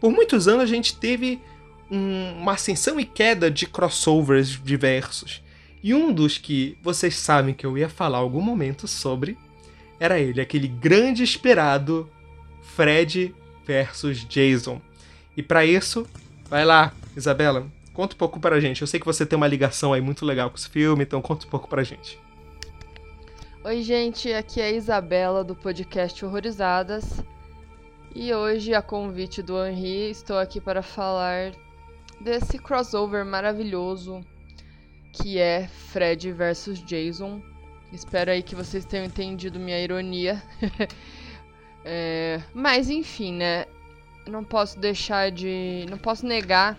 por 0.01 0.11
muitos 0.11 0.49
anos 0.49 0.63
a 0.63 0.67
gente 0.67 0.97
teve 0.97 1.43
um, 1.91 2.33
uma 2.41 2.53
ascensão 2.53 2.99
e 2.99 3.05
queda 3.05 3.51
de 3.51 3.67
crossovers 3.67 4.59
diversos. 4.65 5.43
E 5.83 5.93
um 5.93 6.11
dos 6.11 6.39
que 6.39 6.79
vocês 6.83 7.17
sabem 7.17 7.53
que 7.53 7.67
eu 7.67 7.77
ia 7.77 7.91
falar 7.91 8.17
algum 8.17 8.41
momento 8.41 8.89
sobre 8.89 9.37
era 10.01 10.19
ele, 10.19 10.41
aquele 10.41 10.69
grande 10.69 11.23
esperado 11.23 12.09
Fred 12.63 13.35
versus 13.67 14.25
Jason. 14.25 14.81
E 15.37 15.43
para 15.43 15.65
isso, 15.65 16.07
vai 16.49 16.65
lá, 16.65 16.93
Isabela, 17.17 17.67
conta 17.93 18.15
um 18.15 18.19
pouco 18.19 18.39
pra 18.39 18.61
gente. 18.61 18.83
Eu 18.83 18.87
sei 18.87 19.01
que 19.01 19.07
você 19.07 19.27
tem 19.27 19.37
uma 19.37 19.47
ligação 19.47 19.93
aí 19.93 20.01
muito 20.01 20.25
legal 20.25 20.51
com 20.51 20.57
esse 20.57 20.69
filme, 20.69 21.05
então 21.05 21.21
conta 21.21 21.47
um 21.47 21.51
pouco 21.51 21.69
pra 21.69 21.83
gente. 21.83 22.19
Oi, 23.65 23.83
gente, 23.83 24.33
aqui 24.33 24.61
é 24.61 24.67
a 24.67 24.73
Isabela 24.73 25.43
do 25.43 25.57
podcast 25.57 26.25
Horrorizadas. 26.25 27.23
E 28.15 28.33
hoje, 28.33 28.75
a 28.75 28.83
convite 28.83 29.43
do 29.43 29.65
Henri, 29.65 30.11
estou 30.11 30.39
aqui 30.39 30.61
para 30.61 30.83
falar 30.83 31.53
desse 32.21 32.59
crossover 32.59 33.25
maravilhoso 33.25 34.25
que 35.13 35.39
é 35.39 35.67
Fred 35.67 36.31
versus 36.33 36.83
Jason. 36.85 37.41
Espero 37.93 38.31
aí 38.31 38.43
que 38.43 38.55
vocês 38.55 38.85
tenham 38.85 39.07
entendido 39.07 39.59
minha 39.59 39.81
ironia. 39.81 40.43
É, 41.85 42.41
mas 42.55 42.89
enfim, 42.89 43.35
né? 43.35 43.67
Não 44.27 44.43
posso 44.43 44.79
deixar 44.79 45.31
de. 45.31 45.85
Não 45.91 45.99
posso 45.99 46.27
negar 46.27 46.79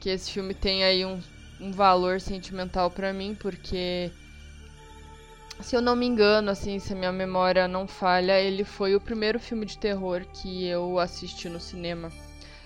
que 0.00 0.10
esse 0.10 0.32
filme 0.32 0.52
tem 0.52 0.82
aí 0.82 1.04
um, 1.04 1.20
um 1.60 1.70
valor 1.70 2.20
sentimental 2.20 2.90
para 2.90 3.12
mim, 3.12 3.36
porque. 3.38 4.10
Se 5.60 5.74
eu 5.74 5.80
não 5.80 5.96
me 5.96 6.04
engano, 6.04 6.50
assim, 6.50 6.78
se 6.78 6.92
a 6.92 6.96
minha 6.96 7.12
memória 7.12 7.66
não 7.66 7.86
falha, 7.86 8.38
ele 8.38 8.62
foi 8.62 8.94
o 8.94 9.00
primeiro 9.00 9.40
filme 9.40 9.64
de 9.64 9.78
terror 9.78 10.22
que 10.34 10.66
eu 10.66 10.98
assisti 10.98 11.48
no 11.48 11.58
cinema. 11.58 12.12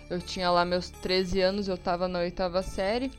Eu 0.09 0.21
tinha 0.21 0.51
lá 0.51 0.65
meus 0.65 0.91
13 0.91 1.41
anos, 1.41 1.69
eu 1.69 1.79
tava 1.79 2.09
na 2.09 2.19
oitava 2.19 2.63
série. 2.65 3.13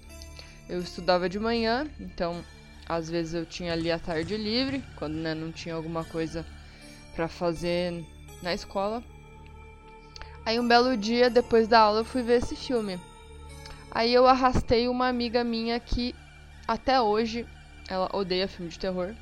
Eu 0.67 0.79
estudava 0.79 1.29
de 1.29 1.39
manhã, 1.39 1.89
então 1.99 2.43
às 2.87 3.09
vezes 3.09 3.33
eu 3.33 3.45
tinha 3.45 3.71
ali 3.71 3.89
a 3.89 3.97
tarde 3.97 4.35
livre, 4.35 4.83
quando 4.97 5.13
né, 5.13 5.33
não 5.33 5.51
tinha 5.51 5.73
alguma 5.73 6.03
coisa 6.03 6.45
para 7.15 7.29
fazer 7.29 8.03
na 8.41 8.53
escola. 8.53 9.03
Aí 10.45 10.59
um 10.59 10.67
belo 10.67 10.97
dia, 10.97 11.29
depois 11.29 11.67
da 11.67 11.79
aula, 11.79 11.99
eu 11.99 12.05
fui 12.05 12.21
ver 12.21 12.39
esse 12.41 12.55
filme. 12.55 12.99
Aí 13.91 14.13
eu 14.13 14.25
arrastei 14.25 14.87
uma 14.87 15.07
amiga 15.07 15.43
minha 15.43 15.79
que 15.79 16.15
até 16.67 16.99
hoje 17.01 17.45
ela 17.87 18.09
odeia 18.13 18.47
filme 18.47 18.71
de 18.71 18.79
terror. 18.79 19.13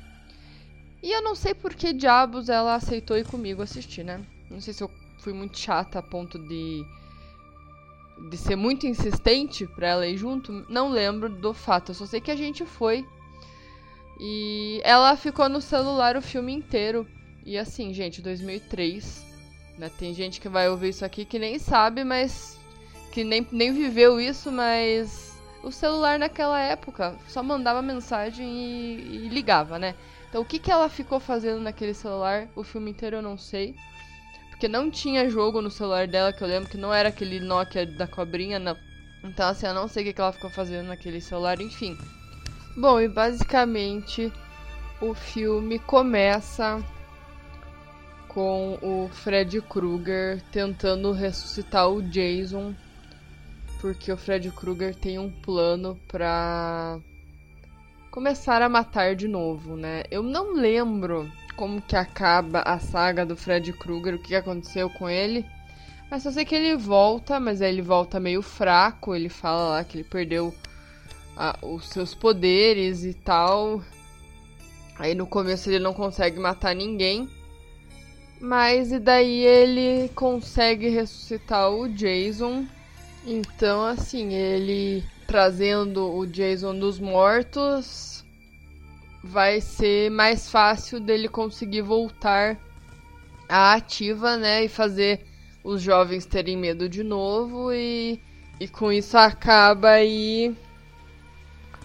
E 1.02 1.10
eu 1.10 1.22
não 1.22 1.34
sei 1.34 1.54
por 1.54 1.74
que 1.74 1.92
diabos 1.92 2.48
ela 2.48 2.74
aceitou 2.74 3.16
ir 3.16 3.26
comigo 3.26 3.62
assistir, 3.62 4.04
né? 4.04 4.20
Não 4.50 4.60
sei 4.60 4.72
se 4.72 4.82
eu 4.82 4.90
fui 5.18 5.32
muito 5.32 5.58
chata 5.58 5.98
a 5.98 6.02
ponto 6.02 6.38
de 6.38 6.84
de 8.28 8.36
ser 8.36 8.54
muito 8.54 8.86
insistente 8.86 9.66
para 9.66 9.88
ela 9.88 10.06
ir 10.06 10.16
junto, 10.18 10.66
não 10.68 10.90
lembro 10.90 11.30
do 11.30 11.54
fato. 11.54 11.90
Eu 11.90 11.94
só 11.94 12.04
sei 12.04 12.20
que 12.20 12.30
a 12.30 12.36
gente 12.36 12.66
foi 12.66 13.06
e 14.18 14.80
ela 14.84 15.16
ficou 15.16 15.48
no 15.48 15.60
celular 15.60 16.16
o 16.16 16.22
filme 16.22 16.52
inteiro. 16.52 17.06
E 17.44 17.56
assim, 17.56 17.92
gente, 17.92 18.20
2003, 18.20 19.24
né? 19.78 19.90
Tem 19.98 20.14
gente 20.14 20.40
que 20.40 20.48
vai 20.48 20.68
ouvir 20.68 20.90
isso 20.90 21.04
aqui 21.04 21.24
que 21.24 21.38
nem 21.38 21.58
sabe, 21.58 22.04
mas 22.04 22.58
que 23.10 23.24
nem, 23.24 23.46
nem 23.50 23.72
viveu 23.72 24.20
isso, 24.20 24.52
mas 24.52 25.38
o 25.62 25.70
celular 25.72 26.18
naquela 26.18 26.60
época 26.60 27.16
só 27.28 27.42
mandava 27.42 27.82
mensagem 27.82 28.46
e, 28.46 29.26
e 29.26 29.28
ligava, 29.28 29.78
né? 29.78 29.94
Então 30.28 30.42
o 30.42 30.44
que, 30.44 30.58
que 30.58 30.70
ela 30.70 30.88
ficou 30.88 31.18
fazendo 31.18 31.60
naquele 31.60 31.92
celular 31.92 32.46
o 32.54 32.62
filme 32.62 32.90
inteiro 32.90 33.16
eu 33.16 33.22
não 33.22 33.36
sei. 33.36 33.74
Porque 34.50 34.68
não 34.68 34.90
tinha 34.90 35.28
jogo 35.30 35.62
no 35.62 35.70
celular 35.70 36.06
dela, 36.06 36.34
que 36.34 36.44
eu 36.44 36.48
lembro 36.48 36.68
que 36.68 36.76
não 36.76 36.92
era 36.92 37.08
aquele 37.08 37.40
Nokia 37.40 37.86
da 37.86 38.06
cobrinha, 38.06 38.58
não. 38.58 38.76
Então 39.24 39.48
assim, 39.48 39.66
eu 39.66 39.74
não 39.74 39.88
sei 39.88 40.02
o 40.02 40.06
que, 40.06 40.12
que 40.12 40.20
ela 40.20 40.32
ficou 40.32 40.50
fazendo 40.50 40.86
naquele 40.88 41.20
celular, 41.20 41.60
enfim. 41.60 41.96
Bom, 42.76 43.00
e 43.00 43.08
basicamente 43.08 44.30
o 45.00 45.14
filme 45.14 45.78
começa 45.78 46.82
com 48.34 48.78
o 48.80 49.08
Fred 49.08 49.60
Krueger 49.60 50.40
tentando 50.52 51.10
ressuscitar 51.10 51.88
o 51.90 52.00
Jason, 52.00 52.74
porque 53.80 54.12
o 54.12 54.16
Fred 54.16 54.50
Krueger 54.52 54.94
tem 54.94 55.18
um 55.18 55.28
plano 55.28 55.98
para 56.06 57.00
começar 58.10 58.62
a 58.62 58.68
matar 58.68 59.16
de 59.16 59.26
novo, 59.26 59.76
né? 59.76 60.04
Eu 60.12 60.22
não 60.22 60.54
lembro 60.54 61.30
como 61.56 61.82
que 61.82 61.96
acaba 61.96 62.60
a 62.60 62.78
saga 62.78 63.26
do 63.26 63.36
Fred 63.36 63.72
Krueger, 63.72 64.14
o 64.14 64.22
que 64.22 64.36
aconteceu 64.36 64.88
com 64.90 65.10
ele. 65.10 65.44
Mas 66.08 66.22
só 66.22 66.30
sei 66.30 66.44
que 66.44 66.54
ele 66.54 66.76
volta, 66.76 67.40
mas 67.40 67.60
aí 67.60 67.72
ele 67.72 67.82
volta 67.82 68.20
meio 68.20 68.42
fraco. 68.42 69.14
Ele 69.14 69.28
fala 69.28 69.70
lá 69.70 69.84
que 69.84 69.98
ele 69.98 70.04
perdeu 70.04 70.54
a, 71.36 71.58
os 71.62 71.88
seus 71.88 72.14
poderes 72.14 73.04
e 73.04 73.12
tal. 73.12 73.82
Aí 74.96 75.14
no 75.16 75.26
começo 75.26 75.68
ele 75.68 75.80
não 75.80 75.92
consegue 75.92 76.38
matar 76.38 76.74
ninguém. 76.74 77.28
Mas 78.40 78.90
e 78.90 78.98
daí 78.98 79.44
ele 79.44 80.08
consegue 80.14 80.88
ressuscitar 80.88 81.70
o 81.70 81.86
Jason. 81.88 82.66
Então, 83.26 83.84
assim, 83.84 84.32
ele 84.32 85.04
trazendo 85.26 86.10
o 86.16 86.26
Jason 86.26 86.76
dos 86.76 86.98
mortos 86.98 88.24
vai 89.22 89.60
ser 89.60 90.10
mais 90.10 90.50
fácil 90.50 90.98
dele 90.98 91.28
conseguir 91.28 91.82
voltar 91.82 92.58
à 93.46 93.74
ativa, 93.74 94.38
né? 94.38 94.64
E 94.64 94.68
fazer 94.68 95.20
os 95.62 95.82
jovens 95.82 96.24
terem 96.24 96.56
medo 96.56 96.88
de 96.88 97.02
novo 97.02 97.70
e, 97.70 98.18
e 98.58 98.66
com 98.66 98.90
isso 98.90 99.18
acaba 99.18 99.90
aí 99.90 100.56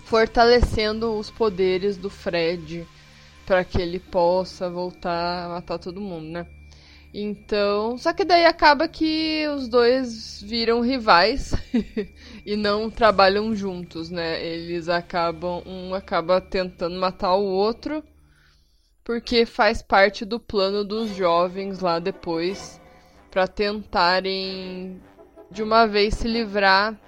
fortalecendo 0.05 1.17
os 1.17 1.29
poderes 1.29 1.97
do 1.97 2.09
Fred 2.09 2.87
para 3.45 3.63
que 3.63 3.81
ele 3.81 3.99
possa 3.99 4.69
voltar 4.69 5.45
a 5.45 5.49
matar 5.49 5.77
todo 5.77 6.01
mundo, 6.01 6.27
né? 6.27 6.47
Então, 7.13 7.97
só 7.97 8.11
que 8.11 8.25
daí 8.25 8.45
acaba 8.45 8.89
que 8.89 9.47
os 9.55 9.69
dois 9.69 10.41
viram 10.41 10.81
rivais 10.81 11.53
e 12.45 12.57
não 12.57 12.89
trabalham 12.89 13.55
juntos, 13.55 14.09
né? 14.09 14.43
Eles 14.45 14.89
acabam, 14.89 15.63
um 15.65 15.93
acaba 15.93 16.41
tentando 16.41 16.99
matar 16.99 17.35
o 17.35 17.45
outro 17.45 18.03
porque 19.05 19.45
faz 19.45 19.83
parte 19.83 20.25
do 20.25 20.39
plano 20.39 20.83
dos 20.83 21.15
jovens 21.15 21.79
lá 21.79 21.99
depois 21.99 22.81
para 23.29 23.47
tentarem 23.47 24.99
de 25.51 25.61
uma 25.61 25.85
vez 25.85 26.15
se 26.15 26.27
livrar 26.27 26.99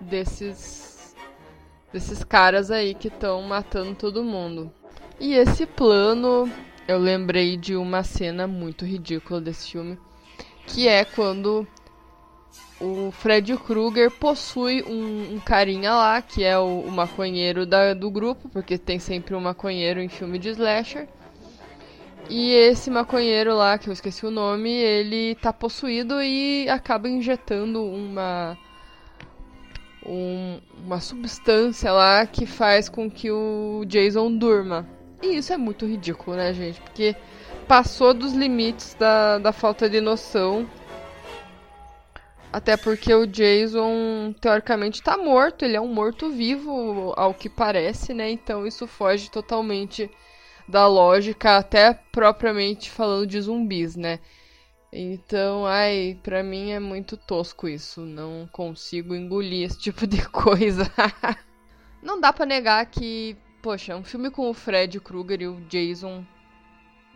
desses 0.00 1.14
desses 1.92 2.24
caras 2.24 2.70
aí 2.70 2.94
que 2.94 3.08
estão 3.08 3.40
matando 3.42 3.94
todo 3.94 4.24
mundo. 4.24 4.72
E 5.18 5.32
esse 5.32 5.64
plano, 5.64 6.50
eu 6.86 6.98
lembrei 6.98 7.56
de 7.56 7.74
uma 7.74 8.02
cena 8.02 8.46
muito 8.46 8.84
ridícula 8.84 9.40
desse 9.40 9.70
filme, 9.70 9.98
que 10.66 10.86
é 10.86 11.06
quando 11.06 11.66
o 12.78 13.10
Fred 13.10 13.56
Krueger 13.56 14.10
possui 14.10 14.82
um, 14.82 15.36
um 15.36 15.40
carinha 15.40 15.94
lá, 15.94 16.20
que 16.20 16.44
é 16.44 16.58
o, 16.58 16.80
o 16.80 16.90
maconheiro 16.90 17.64
da, 17.64 17.94
do 17.94 18.10
grupo, 18.10 18.48
porque 18.50 18.76
tem 18.76 18.98
sempre 18.98 19.34
um 19.34 19.40
maconheiro 19.40 20.00
em 20.00 20.08
filme 20.08 20.38
de 20.38 20.50
slasher. 20.50 21.08
E 22.28 22.52
esse 22.52 22.90
maconheiro 22.90 23.54
lá, 23.54 23.78
que 23.78 23.88
eu 23.88 23.92
esqueci 23.94 24.26
o 24.26 24.30
nome, 24.30 24.70
ele 24.70 25.34
tá 25.36 25.52
possuído 25.52 26.20
e 26.20 26.68
acaba 26.68 27.08
injetando 27.08 27.82
uma. 27.82 28.58
Um, 30.04 30.60
uma 30.84 31.00
substância 31.00 31.90
lá 31.90 32.26
que 32.26 32.46
faz 32.46 32.88
com 32.88 33.10
que 33.10 33.30
o 33.30 33.84
Jason 33.86 34.30
durma. 34.36 34.95
E 35.22 35.36
isso 35.36 35.52
é 35.52 35.56
muito 35.56 35.86
ridículo, 35.86 36.36
né, 36.36 36.52
gente? 36.52 36.80
Porque 36.80 37.16
passou 37.66 38.12
dos 38.12 38.32
limites 38.32 38.94
da, 38.94 39.38
da 39.38 39.52
falta 39.52 39.88
de 39.88 40.00
noção. 40.00 40.68
Até 42.52 42.76
porque 42.76 43.12
o 43.12 43.26
Jason, 43.26 44.34
teoricamente, 44.40 45.02
tá 45.02 45.16
morto. 45.16 45.64
Ele 45.64 45.76
é 45.76 45.80
um 45.80 45.92
morto-vivo, 45.92 47.12
ao 47.16 47.34
que 47.34 47.48
parece, 47.48 48.14
né? 48.14 48.30
Então 48.30 48.66
isso 48.66 48.86
foge 48.86 49.30
totalmente 49.30 50.10
da 50.68 50.86
lógica, 50.86 51.56
até 51.56 51.92
propriamente 51.92 52.90
falando 52.90 53.26
de 53.26 53.40
zumbis, 53.40 53.96
né? 53.96 54.20
Então, 54.92 55.66
ai, 55.66 56.18
pra 56.22 56.42
mim 56.42 56.70
é 56.70 56.80
muito 56.80 57.16
tosco 57.16 57.68
isso. 57.68 58.00
Não 58.00 58.48
consigo 58.50 59.14
engolir 59.14 59.66
esse 59.66 59.78
tipo 59.78 60.06
de 60.06 60.26
coisa. 60.30 60.90
Não 62.02 62.20
dá 62.20 62.32
para 62.32 62.46
negar 62.46 62.86
que, 62.86 63.36
poxa, 63.66 63.96
um 63.96 64.04
filme 64.04 64.30
com 64.30 64.48
o 64.48 64.54
Fred 64.54 65.00
Krueger 65.00 65.42
e 65.42 65.48
o 65.48 65.60
Jason. 65.62 66.24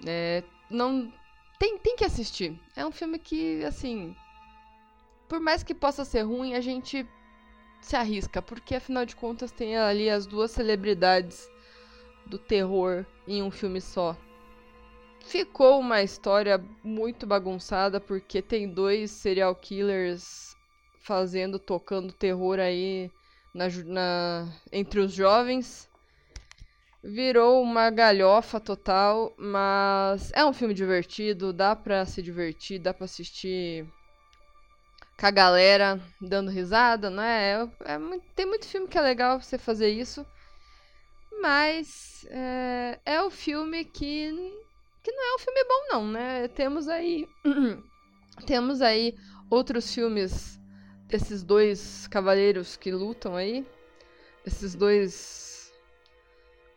É, 0.05 0.43
não. 0.69 1.13
Tem, 1.61 1.79
tem 1.79 1.95
que 1.95 2.05
assistir. 2.05 2.59
É 2.75 2.85
um 2.85 2.91
filme 2.91 3.21
que, 3.21 3.65
assim. 3.65 4.17
Por 5.29 5.39
mais 5.39 5.63
que 5.63 5.73
possa 5.73 6.05
ser 6.05 6.23
ruim, 6.23 6.55
a 6.55 6.61
gente 6.61 7.07
se 7.81 7.95
arrisca. 7.95 8.43
Porque 8.43 8.75
afinal 8.75 9.07
de 9.07 9.15
contas 9.15 9.53
tem 9.53 9.77
ali 9.77 10.11
as 10.11 10.27
duas 10.27 10.51
celebridades 10.51 11.49
do 12.27 12.37
terror 12.37 13.07
em 13.29 13.45
um 13.45 13.51
filme 13.53 13.81
só. 13.81 14.17
Ficou 15.21 15.79
uma 15.79 16.03
história 16.03 16.61
muito 16.83 17.29
bagunçada 17.29 18.01
porque 18.01 18.43
tem 18.43 18.69
dois 18.69 19.13
serial 19.13 19.55
killers 19.55 20.57
fazendo, 21.01 21.61
tocando 21.61 22.13
terror 22.13 22.59
aí 22.59 23.09
na, 23.55 23.69
na, 23.87 24.53
entre 24.73 24.99
os 24.99 25.13
jovens. 25.13 25.89
Virou 27.03 27.63
uma 27.63 27.89
galhofa 27.89 28.61
total, 28.61 29.35
mas 29.39 30.31
é 30.35 30.45
um 30.45 30.53
filme 30.53 30.75
divertido, 30.75 31.53
dá 31.53 31.75
pra 31.75 32.05
se 32.05 32.21
divertir, 32.21 32.79
dá 32.79 32.93
pra 32.93 33.07
assistir 33.07 33.87
com 35.19 35.27
a 35.27 35.31
galera 35.31 36.01
dando 36.21 36.51
risada, 36.51 37.09
não 37.09 37.23
é? 37.23 37.69
é, 37.85 37.93
é 37.95 37.99
tem 38.35 38.45
muito 38.45 38.67
filme 38.67 38.87
que 38.87 38.99
é 38.99 39.01
legal 39.01 39.41
você 39.41 39.57
fazer 39.57 39.89
isso. 39.89 40.27
Mas 41.41 42.27
é, 42.31 42.99
é 43.05 43.23
o 43.23 43.31
filme 43.31 43.85
que, 43.85 44.31
que 45.03 45.13
não 45.13 45.33
é 45.33 45.35
um 45.37 45.39
filme 45.39 45.65
bom, 45.65 45.87
não, 45.91 46.07
né? 46.07 46.49
Temos 46.49 46.87
aí. 46.87 47.27
temos 48.47 48.83
aí 48.83 49.15
outros 49.51 49.95
filmes 49.95 50.61
desses 51.07 51.43
dois 51.43 52.07
cavaleiros 52.09 52.77
que 52.77 52.93
lutam 52.93 53.37
aí. 53.37 53.67
Esses 54.45 54.75
dois 54.75 55.50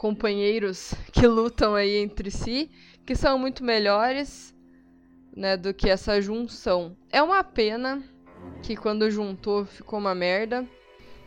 companheiros 0.03 0.93
que 1.13 1.25
lutam 1.25 1.75
aí 1.75 1.95
entre 1.95 2.29
si, 2.29 2.69
que 3.05 3.15
são 3.15 3.39
muito 3.39 3.63
melhores, 3.63 4.53
né, 5.33 5.55
do 5.55 5.74
que 5.74 5.89
essa 5.89 6.22
junção. 6.22 6.98
É 7.10 7.24
uma 7.24 7.41
pena 7.41 8.03
que 8.62 8.75
quando 8.75 9.10
juntou 9.10 9.63
ficou 9.63 9.98
uma 9.98 10.13
merda. 10.13 10.67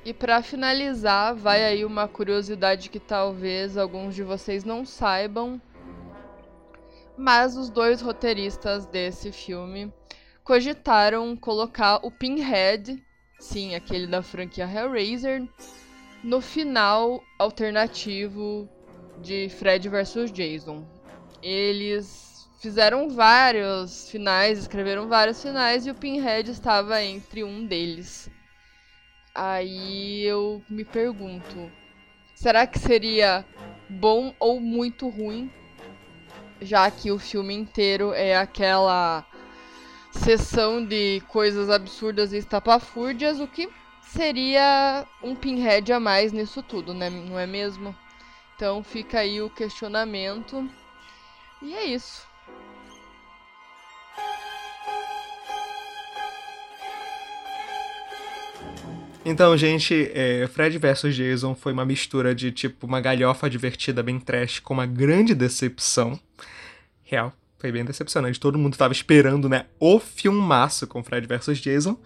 E 0.04 0.12
para 0.12 0.42
finalizar, 0.42 1.34
vai 1.34 1.64
aí 1.64 1.86
uma 1.86 2.06
curiosidade 2.06 2.90
que 2.90 3.00
talvez 3.00 3.78
alguns 3.78 4.14
de 4.14 4.22
vocês 4.22 4.62
não 4.62 4.84
saibam. 4.84 5.58
Mas 7.16 7.56
os 7.56 7.70
dois 7.70 8.02
roteiristas 8.02 8.84
desse 8.84 9.32
filme 9.32 9.90
cogitaram 10.44 11.34
colocar 11.34 12.00
o 12.04 12.10
Pinhead, 12.10 13.02
sim, 13.40 13.74
aquele 13.74 14.06
da 14.06 14.20
franquia 14.22 14.70
Hellraiser, 14.70 15.48
no 16.22 16.40
final 16.40 17.22
alternativo 17.38 18.68
de 19.18 19.48
Fred 19.48 19.88
vs 19.88 20.30
Jason. 20.32 20.84
Eles 21.42 22.48
fizeram 22.60 23.08
vários 23.10 24.10
finais, 24.10 24.58
escreveram 24.58 25.08
vários 25.08 25.40
finais 25.42 25.86
e 25.86 25.90
o 25.90 25.94
Pinhead 25.94 26.50
estava 26.50 27.02
entre 27.02 27.44
um 27.44 27.64
deles. 27.66 28.30
Aí 29.34 30.22
eu 30.24 30.62
me 30.68 30.84
pergunto: 30.84 31.70
será 32.34 32.66
que 32.66 32.78
seria 32.78 33.44
bom 33.88 34.34
ou 34.38 34.60
muito 34.60 35.08
ruim? 35.08 35.50
Já 36.60 36.90
que 36.90 37.10
o 37.10 37.18
filme 37.18 37.54
inteiro 37.54 38.14
é 38.14 38.36
aquela 38.36 39.26
sessão 40.10 40.84
de 40.84 41.22
coisas 41.28 41.68
absurdas 41.68 42.32
e 42.32 42.38
estapafúrdias, 42.38 43.38
o 43.38 43.46
que 43.46 43.68
seria 44.06 45.06
um 45.22 45.34
pinhead 45.34 45.92
a 45.92 46.00
mais 46.00 46.32
nisso 46.32 46.62
tudo, 46.62 46.94
né? 46.94 47.10
Não 47.10 47.38
é 47.38 47.46
mesmo? 47.46 47.94
Então 48.54 48.82
fica 48.82 49.20
aí 49.20 49.40
o 49.42 49.50
questionamento. 49.50 50.68
E 51.62 51.74
é 51.74 51.84
isso. 51.84 52.26
Então, 59.28 59.56
gente, 59.56 60.08
é, 60.14 60.46
Fred 60.46 60.78
vs 60.78 61.14
Jason 61.14 61.54
foi 61.54 61.72
uma 61.72 61.84
mistura 61.84 62.32
de 62.32 62.52
tipo 62.52 62.86
uma 62.86 63.00
galhofa 63.00 63.50
divertida, 63.50 64.00
bem 64.00 64.20
trash, 64.20 64.60
com 64.60 64.72
uma 64.72 64.86
grande 64.86 65.34
decepção. 65.34 66.18
Real, 67.02 67.32
foi 67.58 67.72
bem 67.72 67.84
decepcionante. 67.84 68.38
Todo 68.38 68.56
mundo 68.56 68.76
tava 68.76 68.92
esperando, 68.92 69.48
né, 69.48 69.66
o 69.80 69.98
filmaço 69.98 70.86
com 70.86 71.02
Fred 71.02 71.26
vs 71.26 71.58
Jason. 71.58 71.98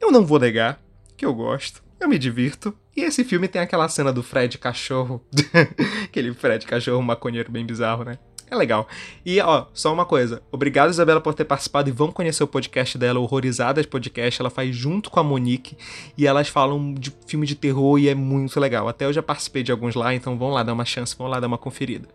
Eu 0.00 0.12
não 0.12 0.24
vou 0.24 0.38
negar 0.38 0.80
que 1.16 1.24
eu 1.24 1.34
gosto, 1.34 1.82
eu 1.98 2.08
me 2.08 2.18
divirto. 2.18 2.76
E 2.96 3.02
esse 3.02 3.24
filme 3.24 3.48
tem 3.48 3.60
aquela 3.60 3.88
cena 3.88 4.12
do 4.12 4.22
Fred 4.22 4.58
cachorro. 4.58 5.24
Aquele 6.04 6.32
Fred 6.32 6.64
cachorro 6.66 7.02
maconheiro 7.02 7.50
bem 7.50 7.64
bizarro, 7.64 8.04
né? 8.04 8.18
É 8.48 8.54
legal. 8.54 8.86
E, 9.24 9.40
ó, 9.40 9.66
só 9.74 9.92
uma 9.92 10.06
coisa. 10.06 10.40
Obrigado, 10.52 10.90
Isabela, 10.90 11.20
por 11.20 11.34
ter 11.34 11.44
participado 11.44 11.88
e 11.88 11.92
vão 11.92 12.12
conhecer 12.12 12.44
o 12.44 12.46
podcast 12.46 12.96
dela, 12.96 13.18
Horrorizadas 13.18 13.84
Podcast. 13.86 14.40
Ela 14.40 14.50
faz 14.50 14.74
junto 14.74 15.10
com 15.10 15.18
a 15.18 15.24
Monique 15.24 15.76
e 16.16 16.26
elas 16.26 16.48
falam 16.48 16.94
de 16.94 17.12
filme 17.26 17.46
de 17.46 17.56
terror 17.56 17.98
e 17.98 18.08
é 18.08 18.14
muito 18.14 18.58
legal. 18.60 18.88
Até 18.88 19.04
eu 19.04 19.12
já 19.12 19.22
participei 19.22 19.64
de 19.64 19.72
alguns 19.72 19.96
lá, 19.96 20.14
então 20.14 20.38
vão 20.38 20.50
lá 20.50 20.62
dar 20.62 20.74
uma 20.74 20.84
chance, 20.84 21.16
vão 21.16 21.26
lá 21.26 21.40
dar 21.40 21.48
uma 21.48 21.58
conferida. 21.58 22.08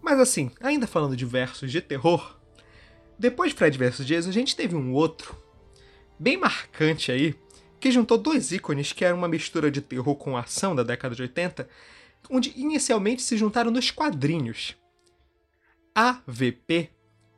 Mas 0.00 0.20
assim, 0.20 0.50
ainda 0.60 0.86
falando 0.86 1.16
de 1.16 1.24
versos 1.24 1.70
de 1.70 1.80
terror, 1.80 2.36
depois 3.18 3.50
de 3.50 3.56
Fred 3.56 3.76
vs 3.76 4.06
Jason, 4.06 4.30
a 4.30 4.32
gente 4.32 4.54
teve 4.54 4.76
um 4.76 4.92
outro, 4.92 5.36
bem 6.18 6.36
marcante 6.36 7.10
aí, 7.10 7.34
que 7.82 7.90
juntou 7.90 8.16
dois 8.16 8.52
ícones 8.52 8.92
que 8.92 9.04
eram 9.04 9.18
uma 9.18 9.26
mistura 9.26 9.68
de 9.68 9.80
terror 9.80 10.14
com 10.14 10.36
ação 10.36 10.72
da 10.72 10.84
década 10.84 11.16
de 11.16 11.22
80, 11.22 11.68
onde 12.30 12.52
inicialmente 12.54 13.20
se 13.22 13.36
juntaram 13.36 13.72
nos 13.72 13.90
quadrinhos. 13.90 14.76
AVP, 15.92 16.90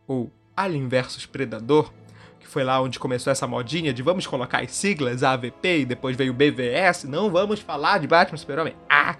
ou 0.06 0.30
Alien 0.54 0.86
vs 0.86 1.24
Predador, 1.24 1.90
que 2.38 2.46
foi 2.46 2.62
lá 2.62 2.78
onde 2.82 2.98
começou 2.98 3.30
essa 3.30 3.46
modinha 3.46 3.90
de 3.90 4.02
vamos 4.02 4.26
colocar 4.26 4.62
as 4.62 4.72
siglas 4.72 5.22
AVP 5.22 5.78
e 5.78 5.86
depois 5.86 6.14
veio 6.14 6.34
BVS, 6.34 7.04
não 7.04 7.30
vamos 7.30 7.60
falar 7.60 7.98
de 7.98 8.06
Batman 8.06 8.36
Super-Homem. 8.36 8.76
Ah! 8.86 9.16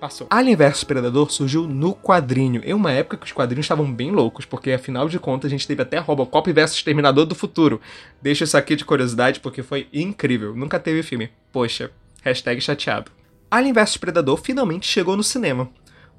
Passou. 0.00 0.26
Alien 0.28 0.56
vs 0.56 0.84
Predador 0.84 1.30
surgiu 1.30 1.66
no 1.66 1.94
quadrinho, 1.94 2.60
em 2.64 2.74
uma 2.74 2.92
época 2.92 3.16
que 3.16 3.24
os 3.24 3.32
quadrinhos 3.32 3.64
estavam 3.64 3.90
bem 3.90 4.10
loucos, 4.10 4.44
porque 4.44 4.72
afinal 4.72 5.08
de 5.08 5.18
contas 5.18 5.48
a 5.48 5.50
gente 5.50 5.66
teve 5.66 5.82
até 5.82 5.98
Robocop 5.98 6.52
vs 6.52 6.82
Terminador 6.82 7.24
do 7.24 7.34
Futuro. 7.34 7.80
Deixa 8.20 8.44
isso 8.44 8.56
aqui 8.56 8.76
de 8.76 8.84
curiosidade 8.84 9.40
porque 9.40 9.62
foi 9.62 9.88
incrível, 9.92 10.54
nunca 10.54 10.78
teve 10.78 11.02
filme. 11.02 11.30
Poxa, 11.50 11.90
hashtag 12.22 12.60
chateado. 12.60 13.10
Alien 13.50 13.72
vs 13.72 13.96
Predador 13.96 14.36
finalmente 14.36 14.86
chegou 14.86 15.16
no 15.16 15.22
cinema, 15.22 15.70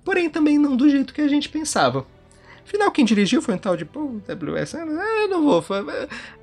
porém 0.04 0.30
também 0.30 0.58
não 0.58 0.76
do 0.76 0.90
jeito 0.90 1.14
que 1.14 1.22
a 1.22 1.28
gente 1.28 1.48
pensava. 1.48 2.06
Afinal, 2.66 2.92
quem 2.92 3.06
dirigiu 3.06 3.42
foi 3.42 3.54
um 3.54 3.58
tal 3.58 3.78
de 3.78 3.86
Paul 3.86 4.22
W.S. 4.28 4.76
Ah, 4.76 4.86
eu 5.22 5.30
não 5.30 5.42
vou. 5.42 5.64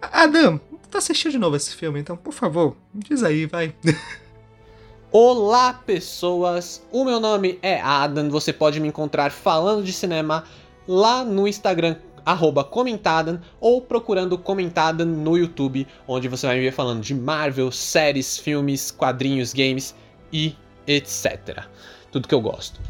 Adam, 0.01 0.59
tu 0.90 0.97
assistiu 0.97 1.31
de 1.31 1.38
novo 1.38 1.57
esse 1.57 1.75
filme, 1.75 2.01
então, 2.01 2.16
por 2.16 2.33
favor, 2.33 2.77
diz 2.94 3.23
aí, 3.23 3.44
vai. 3.44 3.75
Olá, 5.16 5.72
pessoas! 5.72 6.85
O 6.90 7.05
meu 7.05 7.20
nome 7.20 7.57
é 7.62 7.81
Adam. 7.81 8.29
Você 8.31 8.53
pode 8.53 8.81
me 8.81 8.88
encontrar 8.88 9.31
falando 9.31 9.85
de 9.85 9.92
cinema 9.92 10.42
lá 10.88 11.22
no 11.22 11.46
Instagram, 11.46 11.94
arroba 12.27 12.64
Comentadan, 12.64 13.40
ou 13.61 13.81
procurando 13.81 14.37
Comentadan 14.37 15.05
no 15.05 15.38
YouTube, 15.38 15.87
onde 16.09 16.27
você 16.27 16.48
vai 16.48 16.57
me 16.57 16.62
ver 16.62 16.72
falando 16.72 17.00
de 17.00 17.14
Marvel, 17.14 17.70
séries, 17.70 18.37
filmes, 18.37 18.90
quadrinhos, 18.90 19.53
games 19.53 19.94
e 20.33 20.57
etc. 20.85 21.62
Tudo 22.11 22.27
que 22.27 22.35
eu 22.35 22.40
gosto. 22.40 22.81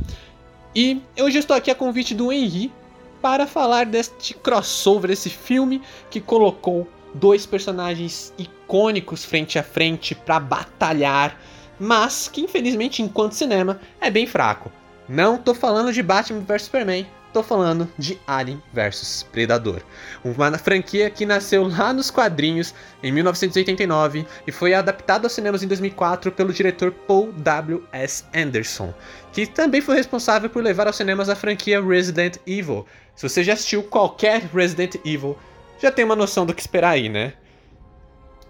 E 0.75 1.03
hoje 1.21 1.41
estou 1.41 1.55
aqui 1.55 1.71
a 1.71 1.75
convite 1.75 2.15
do 2.15 2.33
Henry, 2.33 2.73
para 3.21 3.47
falar 3.47 3.85
deste 3.85 4.33
crossover, 4.33 5.11
esse 5.11 5.29
filme 5.29 5.83
que 6.09 6.23
colocou 6.23 6.89
dois 7.13 7.45
personagens 7.45 8.33
icônicos 8.39 9.27
frente 9.27 9.59
a 9.59 9.63
frente 9.63 10.15
para 10.15 10.41
batalhar, 10.41 11.39
mas 11.85 12.29
que 12.29 12.41
infelizmente 12.41 13.03
enquanto 13.03 13.35
cinema 13.35 13.81
é 14.01 14.11
bem 14.11 14.27
fraco. 14.27 14.73
Não 15.09 15.37
tô 15.37 15.55
falando 15.55 15.93
de 15.93 16.03
Batman 16.03 16.41
vs 16.41 16.63
Superman, 16.63 17.07
Tô 17.35 17.43
falando 17.43 17.91
de 17.99 18.17
Alien 18.29 18.63
vs 18.73 19.27
Predador, 19.33 19.83
uma 20.25 20.57
franquia 20.57 21.11
que 21.11 21.27
nasceu 21.27 21.67
lá 21.67 21.93
nos 21.93 22.09
quadrinhos 22.09 22.73
em 23.03 23.11
1989 23.11 24.25
e 24.47 24.53
foi 24.53 24.73
adaptada 24.73 25.27
aos 25.27 25.33
cinemas 25.33 25.61
em 25.61 25.67
2004 25.67 26.31
pelo 26.31 26.53
diretor 26.53 26.93
Paul 26.93 27.33
W. 27.33 27.83
S. 27.91 28.25
Anderson, 28.33 28.95
que 29.33 29.49
também 29.49 29.81
foi 29.81 29.97
responsável 29.97 30.49
por 30.49 30.63
levar 30.63 30.87
aos 30.87 30.95
cinemas 30.95 31.29
a 31.29 31.35
franquia 31.35 31.85
Resident 31.85 32.37
Evil. 32.47 32.87
Se 33.17 33.29
você 33.29 33.43
já 33.43 33.55
assistiu 33.55 33.83
qualquer 33.83 34.43
Resident 34.55 34.95
Evil, 35.05 35.37
já 35.83 35.91
tem 35.91 36.05
uma 36.05 36.15
noção 36.15 36.47
do 36.47 36.55
que 36.55 36.61
esperar 36.61 36.91
aí, 36.91 37.09
né? 37.09 37.33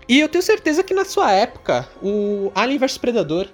E 0.09 0.21
eu 0.21 0.29
tenho 0.29 0.43
certeza 0.43 0.83
que 0.83 0.93
na 0.93 1.05
sua 1.05 1.33
época, 1.33 1.89
o 2.03 2.53
Alien 2.55 2.79
vs 2.79 2.99
Predador, 2.99 3.49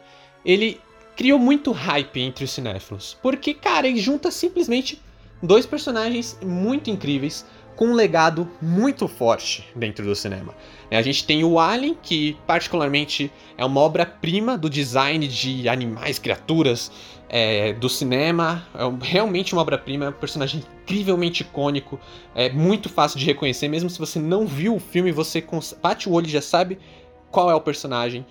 ele 0.44 0.80
criou 1.16 1.38
muito 1.38 1.70
hype 1.70 2.20
entre 2.20 2.44
os 2.44 2.50
cinéfilos, 2.50 3.16
porque 3.22 3.54
cara, 3.54 3.86
ele 3.86 4.00
junta 4.00 4.30
simplesmente 4.30 5.00
dois 5.42 5.66
personagens 5.66 6.38
muito 6.42 6.90
incríveis 6.90 7.44
com 7.76 7.86
um 7.86 7.94
legado 7.94 8.50
muito 8.60 9.08
forte 9.08 9.66
dentro 9.74 10.04
do 10.04 10.14
cinema. 10.14 10.54
É, 10.90 10.98
a 10.98 11.02
gente 11.02 11.24
tem 11.24 11.44
o 11.44 11.58
Alien, 11.58 11.96
que 12.02 12.36
particularmente 12.46 13.32
é 13.56 13.64
uma 13.64 13.80
obra-prima 13.80 14.58
do 14.58 14.68
design 14.68 15.26
de 15.26 15.68
animais, 15.68 16.18
criaturas 16.18 16.90
é, 17.30 17.72
do 17.72 17.88
cinema. 17.88 18.66
É 18.74 19.04
realmente 19.04 19.52
uma 19.52 19.62
obra-prima, 19.62 20.06
é 20.06 20.08
um 20.08 20.12
personagem 20.12 20.62
incrivelmente 20.82 21.42
icônico, 21.42 21.98
é 22.34 22.50
muito 22.50 22.88
fácil 22.88 23.18
de 23.18 23.24
reconhecer, 23.24 23.68
mesmo 23.68 23.88
se 23.88 23.98
você 23.98 24.18
não 24.18 24.46
viu 24.46 24.74
o 24.74 24.80
filme, 24.80 25.12
você 25.12 25.42
bate 25.80 26.08
o 26.08 26.12
olho 26.12 26.26
e 26.26 26.30
já 26.30 26.42
sabe 26.42 26.78
qual 27.30 27.48
é 27.48 27.54
o 27.54 27.60
personagem. 27.60 28.26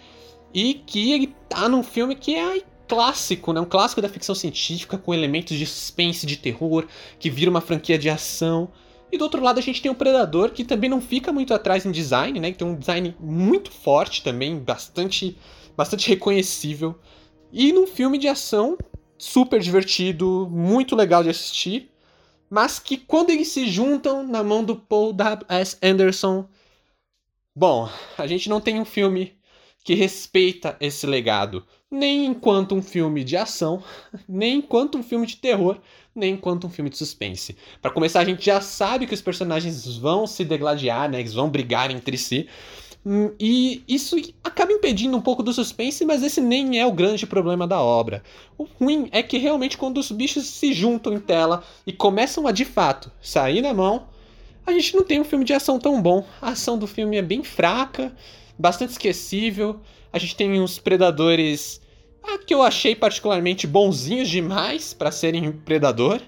E 0.54 0.74
que 0.74 1.14
ele 1.14 1.34
tá 1.48 1.70
num 1.70 1.84
filme 1.84 2.16
que 2.16 2.36
é 2.36 2.62
clássico, 2.88 3.54
né? 3.54 3.62
Um 3.62 3.66
clássico 3.66 4.02
da 4.02 4.10
ficção 4.10 4.36
científica 4.36 4.98
com 4.98 5.14
elementos 5.14 5.56
de 5.56 5.66
suspense, 5.66 6.26
de 6.26 6.36
terror, 6.36 6.86
que 7.20 7.30
vira 7.30 7.50
uma 7.50 7.62
franquia 7.62 7.98
de 7.98 8.10
ação. 8.10 8.70
E 9.12 9.18
do 9.18 9.24
outro 9.24 9.42
lado 9.42 9.60
a 9.60 9.62
gente 9.62 9.82
tem 9.82 9.92
o 9.92 9.96
Predador, 9.96 10.50
que 10.50 10.64
também 10.64 10.90
não 10.90 11.00
fica 11.00 11.32
muito 11.32 11.54
atrás 11.54 11.86
em 11.86 11.92
design, 11.92 12.40
né? 12.40 12.52
Que 12.52 12.58
tem 12.58 12.68
um 12.68 12.76
design 12.76 13.16
muito 13.20 13.72
forte 13.72 14.24
também, 14.24 14.58
bastante, 14.58 15.38
bastante 15.78 16.10
reconhecível. 16.10 16.96
E 17.52 17.72
num 17.72 17.88
filme 17.88 18.18
de 18.18 18.28
ação 18.28 18.78
super 19.18 19.60
divertido, 19.60 20.48
muito 20.52 20.96
legal 20.96 21.24
de 21.24 21.30
assistir, 21.30 21.92
mas 22.50 22.80
que 22.80 22.98
quando 22.98 23.30
eles 23.30 23.50
se 23.50 23.68
juntam 23.68 24.26
na 24.26 24.44
mão 24.44 24.64
do 24.64 24.76
Paul 24.76 25.14
W.S. 25.14 25.78
Anderson, 25.82 26.48
bom, 27.56 27.90
a 28.18 28.28
gente 28.28 28.50
não 28.50 28.62
tem 28.62 28.80
um 28.80 28.86
filme 28.86 29.38
que 29.84 29.94
respeita 29.94 30.78
esse 30.80 31.06
legado 31.06 31.66
nem 31.92 32.26
enquanto 32.26 32.76
um 32.76 32.82
filme 32.82 33.24
de 33.24 33.36
ação, 33.36 33.82
nem 34.28 34.58
enquanto 34.58 34.98
um 34.98 35.04
filme 35.04 35.26
de 35.26 35.38
terror, 35.38 35.80
nem 36.14 36.34
enquanto 36.34 36.68
um 36.68 36.70
filme 36.70 36.90
de 36.90 36.98
suspense. 36.98 37.58
Para 37.82 37.92
começar, 37.92 38.20
a 38.22 38.26
gente 38.26 38.46
já 38.46 38.62
sabe 38.62 39.08
que 39.08 39.14
os 39.14 39.22
personagens 39.22 39.98
vão 39.98 40.28
se 40.28 40.46
degladiar, 40.46 41.10
né? 41.10 41.20
Eles 41.20 41.34
vão 41.34 41.50
brigar 41.50 41.90
entre 41.90 42.18
si. 42.18 42.48
Hum, 43.06 43.34
e 43.40 43.84
isso 43.88 44.18
acaba 44.60 44.74
impedindo 44.74 45.16
um 45.16 45.22
pouco 45.22 45.42
do 45.42 45.54
suspense, 45.54 46.04
mas 46.04 46.22
esse 46.22 46.42
nem 46.42 46.82
é 46.82 46.86
o 46.86 46.92
grande 46.92 47.26
problema 47.26 47.66
da 47.66 47.82
obra. 47.82 48.22
O 48.58 48.66
ruim 48.78 49.08
é 49.14 49.24
que 49.24 49.38
realmente 49.38 49.78
quando 49.78 50.00
os 50.00 50.12
bichos 50.12 50.46
se 50.48 50.74
juntam 50.74 51.14
em 51.14 51.20
tela 51.20 51.64
e 51.88 51.94
começam 51.94 52.46
a 52.46 52.52
de 52.52 52.66
fato 52.66 53.10
sair 53.22 53.62
na 53.62 53.74
mão, 53.74 54.08
a 54.68 54.74
gente 54.74 54.94
não 54.98 55.04
tem 55.04 55.22
um 55.22 55.24
filme 55.24 55.46
de 55.46 55.54
ação 55.54 55.80
tão 55.80 56.02
bom. 56.02 56.26
A 56.42 56.50
ação 56.50 56.78
do 56.78 56.86
filme 56.86 57.16
é 57.16 57.22
bem 57.22 57.42
fraca, 57.42 58.14
bastante 58.58 58.92
esquecível. 58.92 59.80
A 60.12 60.20
gente 60.20 60.36
tem 60.36 60.60
uns 60.60 60.78
predadores 60.78 61.80
ah, 62.22 62.38
que 62.38 62.54
eu 62.54 62.62
achei 62.62 62.94
particularmente 62.94 63.66
bonzinhos 63.66 64.28
demais 64.28 64.94
para 64.94 65.10
serem 65.10 65.54
predador. 65.54 66.20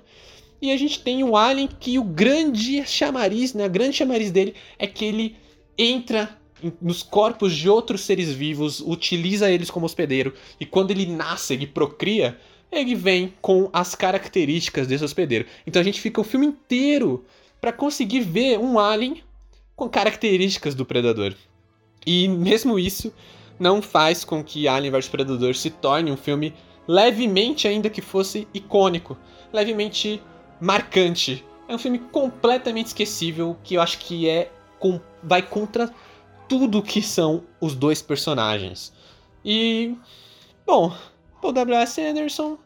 E 0.62 0.72
a 0.72 0.78
gente 0.78 1.02
tem 1.02 1.22
o 1.22 1.36
Alien 1.36 1.67
que 1.67 2.00
o 2.00 2.04
grande 2.04 2.86
chamariz, 2.86 3.54
né, 3.54 3.65
a 3.65 3.67
grande 3.67 3.98
chamariz 3.98 4.32
dele 4.32 4.56
é 4.80 4.88
que 4.88 5.04
ele 5.04 5.36
entra 5.78 6.41
nos 6.82 7.04
corpos 7.04 7.56
de 7.56 7.69
outros 7.69 8.02
seres 8.02 8.32
vivos, 8.32 8.82
utiliza 8.82 9.50
eles 9.50 9.69
como 9.69 9.86
hospedeiro 9.86 10.34
e 10.60 10.65
quando 10.65 10.91
ele 10.91 11.06
nasce, 11.06 11.54
ele 11.54 11.67
procria, 11.67 12.38
ele 12.71 12.95
vem 12.95 13.34
com 13.41 13.69
as 13.74 13.95
características 13.95 14.88
desse 14.88 15.04
hospedeiro. 15.04 15.45
Então 15.65 15.82
a 15.82 15.86
gente 15.86 16.00
fica 16.02 16.21
o 16.21 16.24
filme 16.24 16.47
inteiro 16.47 17.26
para 17.60 17.71
conseguir 17.71 18.21
ver 18.21 18.58
um 18.58 18.80
alien 18.80 19.24
com 19.76 19.89
características 19.89 20.76
do 20.76 20.86
predador. 20.86 21.34
E 22.06 22.28
mesmo 22.28 22.80
isso 22.80 23.13
não 23.60 23.82
faz 23.82 24.24
com 24.24 24.43
que 24.43 24.67
Alien 24.67 24.91
vs 24.91 25.08
Predador 25.08 25.56
se 25.56 25.69
torne 25.69 26.12
um 26.12 26.17
filme 26.17 26.54
levemente, 26.88 27.67
ainda 27.67 27.91
que 27.91 28.02
fosse 28.02 28.47
icônico, 28.54 29.15
levemente 29.54 30.21
marcante. 30.60 31.45
É 31.67 31.76
um 31.76 31.78
filme 31.78 32.00
completamente 32.00 32.88
esquecível 32.88 33.56
que 33.63 33.76
eu 33.76 33.82
acho 33.82 34.00
que 34.00 34.28
é 34.28 34.52
com, 34.80 35.00
vai 35.21 35.43
contra 35.43 35.93
tudo 36.52 36.84
que 36.84 37.02
são 37.02 37.44
os 37.62 37.74
dois 37.74 38.02
personagens. 38.02 38.92
E 39.44 39.96
bom, 40.68 40.94
Paul 41.42 41.54
W.S. 41.54 42.02
Anderson 42.02 42.58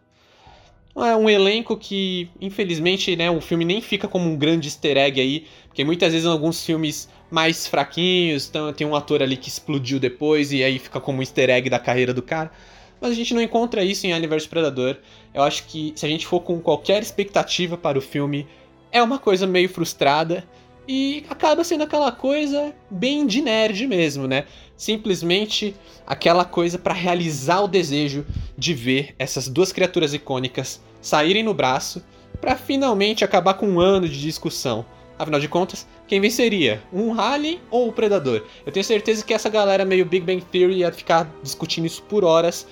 é 0.95 1.15
um 1.15 1.29
elenco 1.29 1.77
que, 1.77 2.27
infelizmente, 2.41 3.15
né, 3.15 3.29
o 3.29 3.39
filme 3.39 3.63
nem 3.63 3.81
fica 3.81 4.07
como 4.07 4.27
um 4.27 4.35
grande 4.35 4.69
easter 4.69 4.97
egg 4.97 5.21
aí, 5.21 5.45
porque 5.67 5.83
muitas 5.83 6.13
vezes 6.13 6.25
em 6.25 6.31
alguns 6.31 6.65
filmes 6.65 7.07
mais 7.29 7.67
fraquinhos, 7.67 8.49
então 8.49 8.73
tem 8.73 8.87
um 8.87 8.95
ator 8.95 9.21
ali 9.21 9.37
que 9.37 9.49
explodiu 9.49 9.99
depois 9.99 10.51
e 10.51 10.63
aí 10.63 10.79
fica 10.79 10.99
como 10.99 11.19
um 11.19 11.21
easter 11.21 11.51
egg 11.51 11.69
da 11.69 11.77
carreira 11.77 12.11
do 12.11 12.23
cara. 12.23 12.51
Mas 12.99 13.11
a 13.11 13.13
gente 13.13 13.35
não 13.35 13.41
encontra 13.41 13.83
isso 13.83 14.07
em 14.07 14.13
Alien 14.13 14.29
vs 14.29 14.47
Predador. 14.47 14.97
Eu 15.31 15.43
acho 15.43 15.67
que 15.67 15.93
se 15.95 16.07
a 16.07 16.09
gente 16.09 16.25
for 16.25 16.39
com 16.39 16.59
qualquer 16.59 17.03
expectativa 17.03 17.77
para 17.77 17.99
o 17.99 18.01
filme, 18.01 18.47
é 18.91 19.03
uma 19.03 19.19
coisa 19.19 19.45
meio 19.45 19.69
frustrada 19.69 20.43
e 20.87 21.25
acaba 21.29 21.63
sendo 21.63 21.83
aquela 21.83 22.11
coisa 22.11 22.73
bem 22.89 23.25
de 23.25 23.41
nerd 23.41 23.87
mesmo, 23.87 24.27
né? 24.27 24.45
Simplesmente 24.75 25.75
aquela 26.05 26.45
coisa 26.45 26.77
para 26.77 26.93
realizar 26.93 27.61
o 27.61 27.67
desejo 27.67 28.25
de 28.57 28.73
ver 28.73 29.15
essas 29.17 29.47
duas 29.47 29.71
criaturas 29.71 30.13
icônicas 30.13 30.81
saírem 31.01 31.43
no 31.43 31.53
braço 31.53 32.03
para 32.39 32.55
finalmente 32.55 33.23
acabar 33.23 33.53
com 33.55 33.67
um 33.67 33.79
ano 33.79 34.07
de 34.07 34.19
discussão 34.19 34.85
Afinal 35.17 35.39
de 35.39 35.47
contas, 35.47 35.87
quem 36.07 36.19
venceria? 36.19 36.83
Um 36.91 37.19
Alien 37.19 37.61
ou 37.71 37.87
o 37.87 37.93
Predador? 37.93 38.43
Eu 38.65 38.71
tenho 38.71 38.83
certeza 38.83 39.23
que 39.23 39.33
essa 39.33 39.49
galera 39.49 39.85
meio 39.85 40.05
Big 40.05 40.25
Bang 40.25 40.43
Theory 40.51 40.79
ia 40.79 40.91
ficar 40.91 41.29
discutindo 41.41 41.85
isso 41.85 42.03
por 42.03 42.25
horas. 42.25 42.67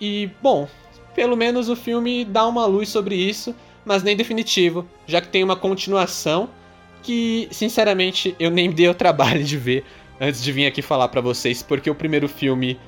E, 0.00 0.30
bom, 0.40 0.68
pelo 1.14 1.36
menos 1.36 1.68
o 1.68 1.74
filme 1.74 2.24
dá 2.24 2.46
uma 2.46 2.66
luz 2.66 2.88
sobre 2.88 3.16
isso, 3.16 3.54
mas 3.84 4.04
nem 4.04 4.16
definitivo, 4.16 4.86
já 5.06 5.20
que 5.20 5.28
tem 5.28 5.42
uma 5.42 5.56
continuação 5.56 6.48
que, 7.02 7.48
sinceramente, 7.50 8.34
eu 8.38 8.50
nem 8.50 8.70
dei 8.70 8.88
o 8.88 8.94
trabalho 8.94 9.42
de 9.42 9.56
ver 9.56 9.84
antes 10.20 10.42
de 10.42 10.52
vir 10.52 10.66
aqui 10.66 10.80
falar 10.80 11.08
para 11.08 11.20
vocês, 11.20 11.62
porque 11.62 11.90
o 11.90 11.94
primeiro 11.94 12.28
filme 12.28 12.78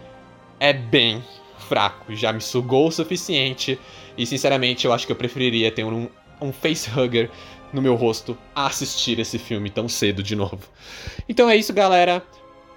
é 0.61 0.73
bem 0.73 1.23
fraco, 1.69 2.15
já 2.15 2.33
me 2.33 2.41
sugou 2.41 2.89
o 2.89 2.93
suficiente, 2.93 3.79
e 4.17 4.25
sinceramente 4.25 4.87
eu 4.87 4.93
acho 4.93 5.07
que 5.07 5.13
eu 5.13 5.17
preferiria 5.17 5.71
ter 5.71 5.85
um, 5.85 6.09
um 6.41 6.53
facehugger 6.53 7.31
no 7.73 7.83
meu 7.83 7.97
rosto 7.97 8.39
a 8.55 8.67
assistir 8.67 9.19
esse 9.19 9.39
filme 9.39 9.69
tão 9.69 9.89
cedo 9.89 10.23
de 10.23 10.37
novo. 10.37 10.61
Então 11.29 11.51
é 11.51 11.57
isso, 11.57 11.73
galera. 11.73 12.23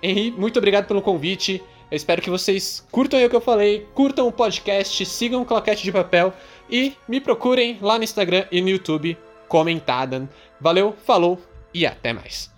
Henri, 0.02 0.32
muito 0.32 0.58
obrigado 0.58 0.88
pelo 0.88 1.02
convite. 1.02 1.62
Eu 1.90 1.96
espero 1.96 2.22
que 2.22 2.30
vocês 2.30 2.86
curtam 2.92 3.24
o 3.24 3.30
que 3.30 3.36
eu 3.36 3.42
falei, 3.42 3.88
curtam 3.94 4.28
o 4.28 4.32
podcast, 4.32 5.06
sigam 5.06 5.42
o 5.42 5.46
Claquete 5.46 5.84
de 5.84 5.92
Papel 5.92 6.34
e 6.70 6.94
me 7.08 7.22
procurem 7.22 7.78
lá 7.82 7.98
no 7.98 8.04
Instagram 8.04 8.46
e 8.52 8.60
no 8.60 8.70
YouTube, 8.70 9.18
comentada. 9.48 10.30
Valeu, 10.60 10.96
falou 11.06 11.40
e 11.74 11.86
até 11.86 12.14
mais. 12.14 12.52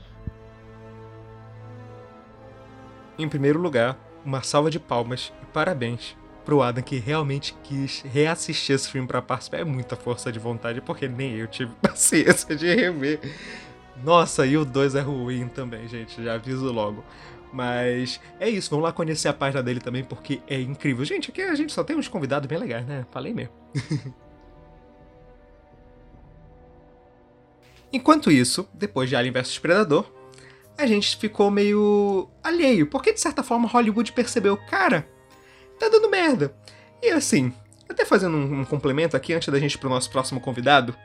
Em 3.17 3.27
primeiro 3.27 3.59
lugar, 3.59 3.97
uma 4.23 4.41
salva 4.41 4.71
de 4.71 4.79
palmas 4.79 5.33
e 5.41 5.45
parabéns 5.47 6.15
pro 6.45 6.61
Adam 6.61 6.81
que 6.81 6.97
realmente 6.97 7.55
quis 7.63 8.01
reassistir 8.01 8.75
esse 8.75 8.89
filme 8.89 9.07
para 9.07 9.21
participar. 9.21 9.57
É 9.57 9.63
muita 9.63 9.95
força 9.95 10.31
de 10.31 10.39
vontade, 10.39 10.81
porque 10.81 11.07
nem 11.07 11.35
eu 11.35 11.47
tive 11.47 11.71
paciência 11.81 12.55
de 12.55 12.73
rever. 12.73 13.19
Nossa, 14.03 14.45
e 14.45 14.55
o 14.57 14.63
2 14.63 14.95
é 14.95 15.01
ruim 15.01 15.47
também, 15.47 15.87
gente, 15.87 16.23
já 16.23 16.35
aviso 16.35 16.71
logo. 16.71 17.03
Mas 17.51 18.21
é 18.39 18.47
isso, 18.47 18.69
vamos 18.69 18.83
lá 18.83 18.91
conhecer 18.91 19.27
a 19.27 19.33
página 19.33 19.61
dele 19.61 19.79
também, 19.79 20.03
porque 20.03 20.41
é 20.47 20.59
incrível. 20.59 21.03
Gente, 21.03 21.29
aqui 21.29 21.41
a 21.41 21.55
gente 21.55 21.73
só 21.73 21.83
tem 21.83 21.97
uns 21.97 22.07
convidados 22.07 22.47
bem 22.47 22.57
legais, 22.57 22.85
né? 22.85 23.05
Falei 23.11 23.33
mesmo. 23.33 23.53
Enquanto 27.91 28.31
isso, 28.31 28.67
depois 28.73 29.09
de 29.09 29.15
Alien 29.15 29.33
vs 29.33 29.57
Predador, 29.57 30.05
a 30.77 30.85
gente 30.85 31.17
ficou 31.17 31.51
meio 31.51 32.29
alheio, 32.43 32.87
porque 32.87 33.11
de 33.11 33.19
certa 33.19 33.43
forma 33.43 33.67
Hollywood 33.67 34.11
percebeu, 34.13 34.55
cara, 34.55 35.07
tá 35.79 35.89
dando 35.89 36.09
merda. 36.09 36.55
E 37.01 37.09
assim, 37.09 37.53
até 37.89 38.05
fazendo 38.05 38.37
um, 38.37 38.61
um 38.61 38.65
complemento 38.65 39.17
aqui 39.17 39.33
antes 39.33 39.49
da 39.49 39.59
gente 39.59 39.73
ir 39.73 39.77
pro 39.77 39.89
nosso 39.89 40.09
próximo 40.09 40.39
convidado, 40.39 40.95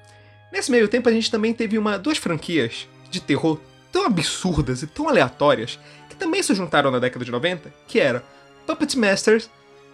nesse 0.52 0.70
meio 0.70 0.86
tempo 0.86 1.08
a 1.08 1.12
gente 1.12 1.30
também 1.30 1.52
teve 1.52 1.78
uma 1.78 1.98
duas 1.98 2.18
franquias 2.18 2.86
de 3.10 3.20
terror 3.20 3.58
tão 3.90 4.06
absurdas 4.06 4.82
e 4.82 4.86
tão 4.86 5.08
aleatórias 5.08 5.78
que 6.08 6.16
também 6.16 6.42
se 6.42 6.54
juntaram 6.54 6.90
na 6.90 6.98
década 6.98 7.24
de 7.24 7.30
90, 7.30 7.72
que 7.88 7.98
era 7.98 8.24
Puppet 8.66 8.98
Masters 8.98 9.48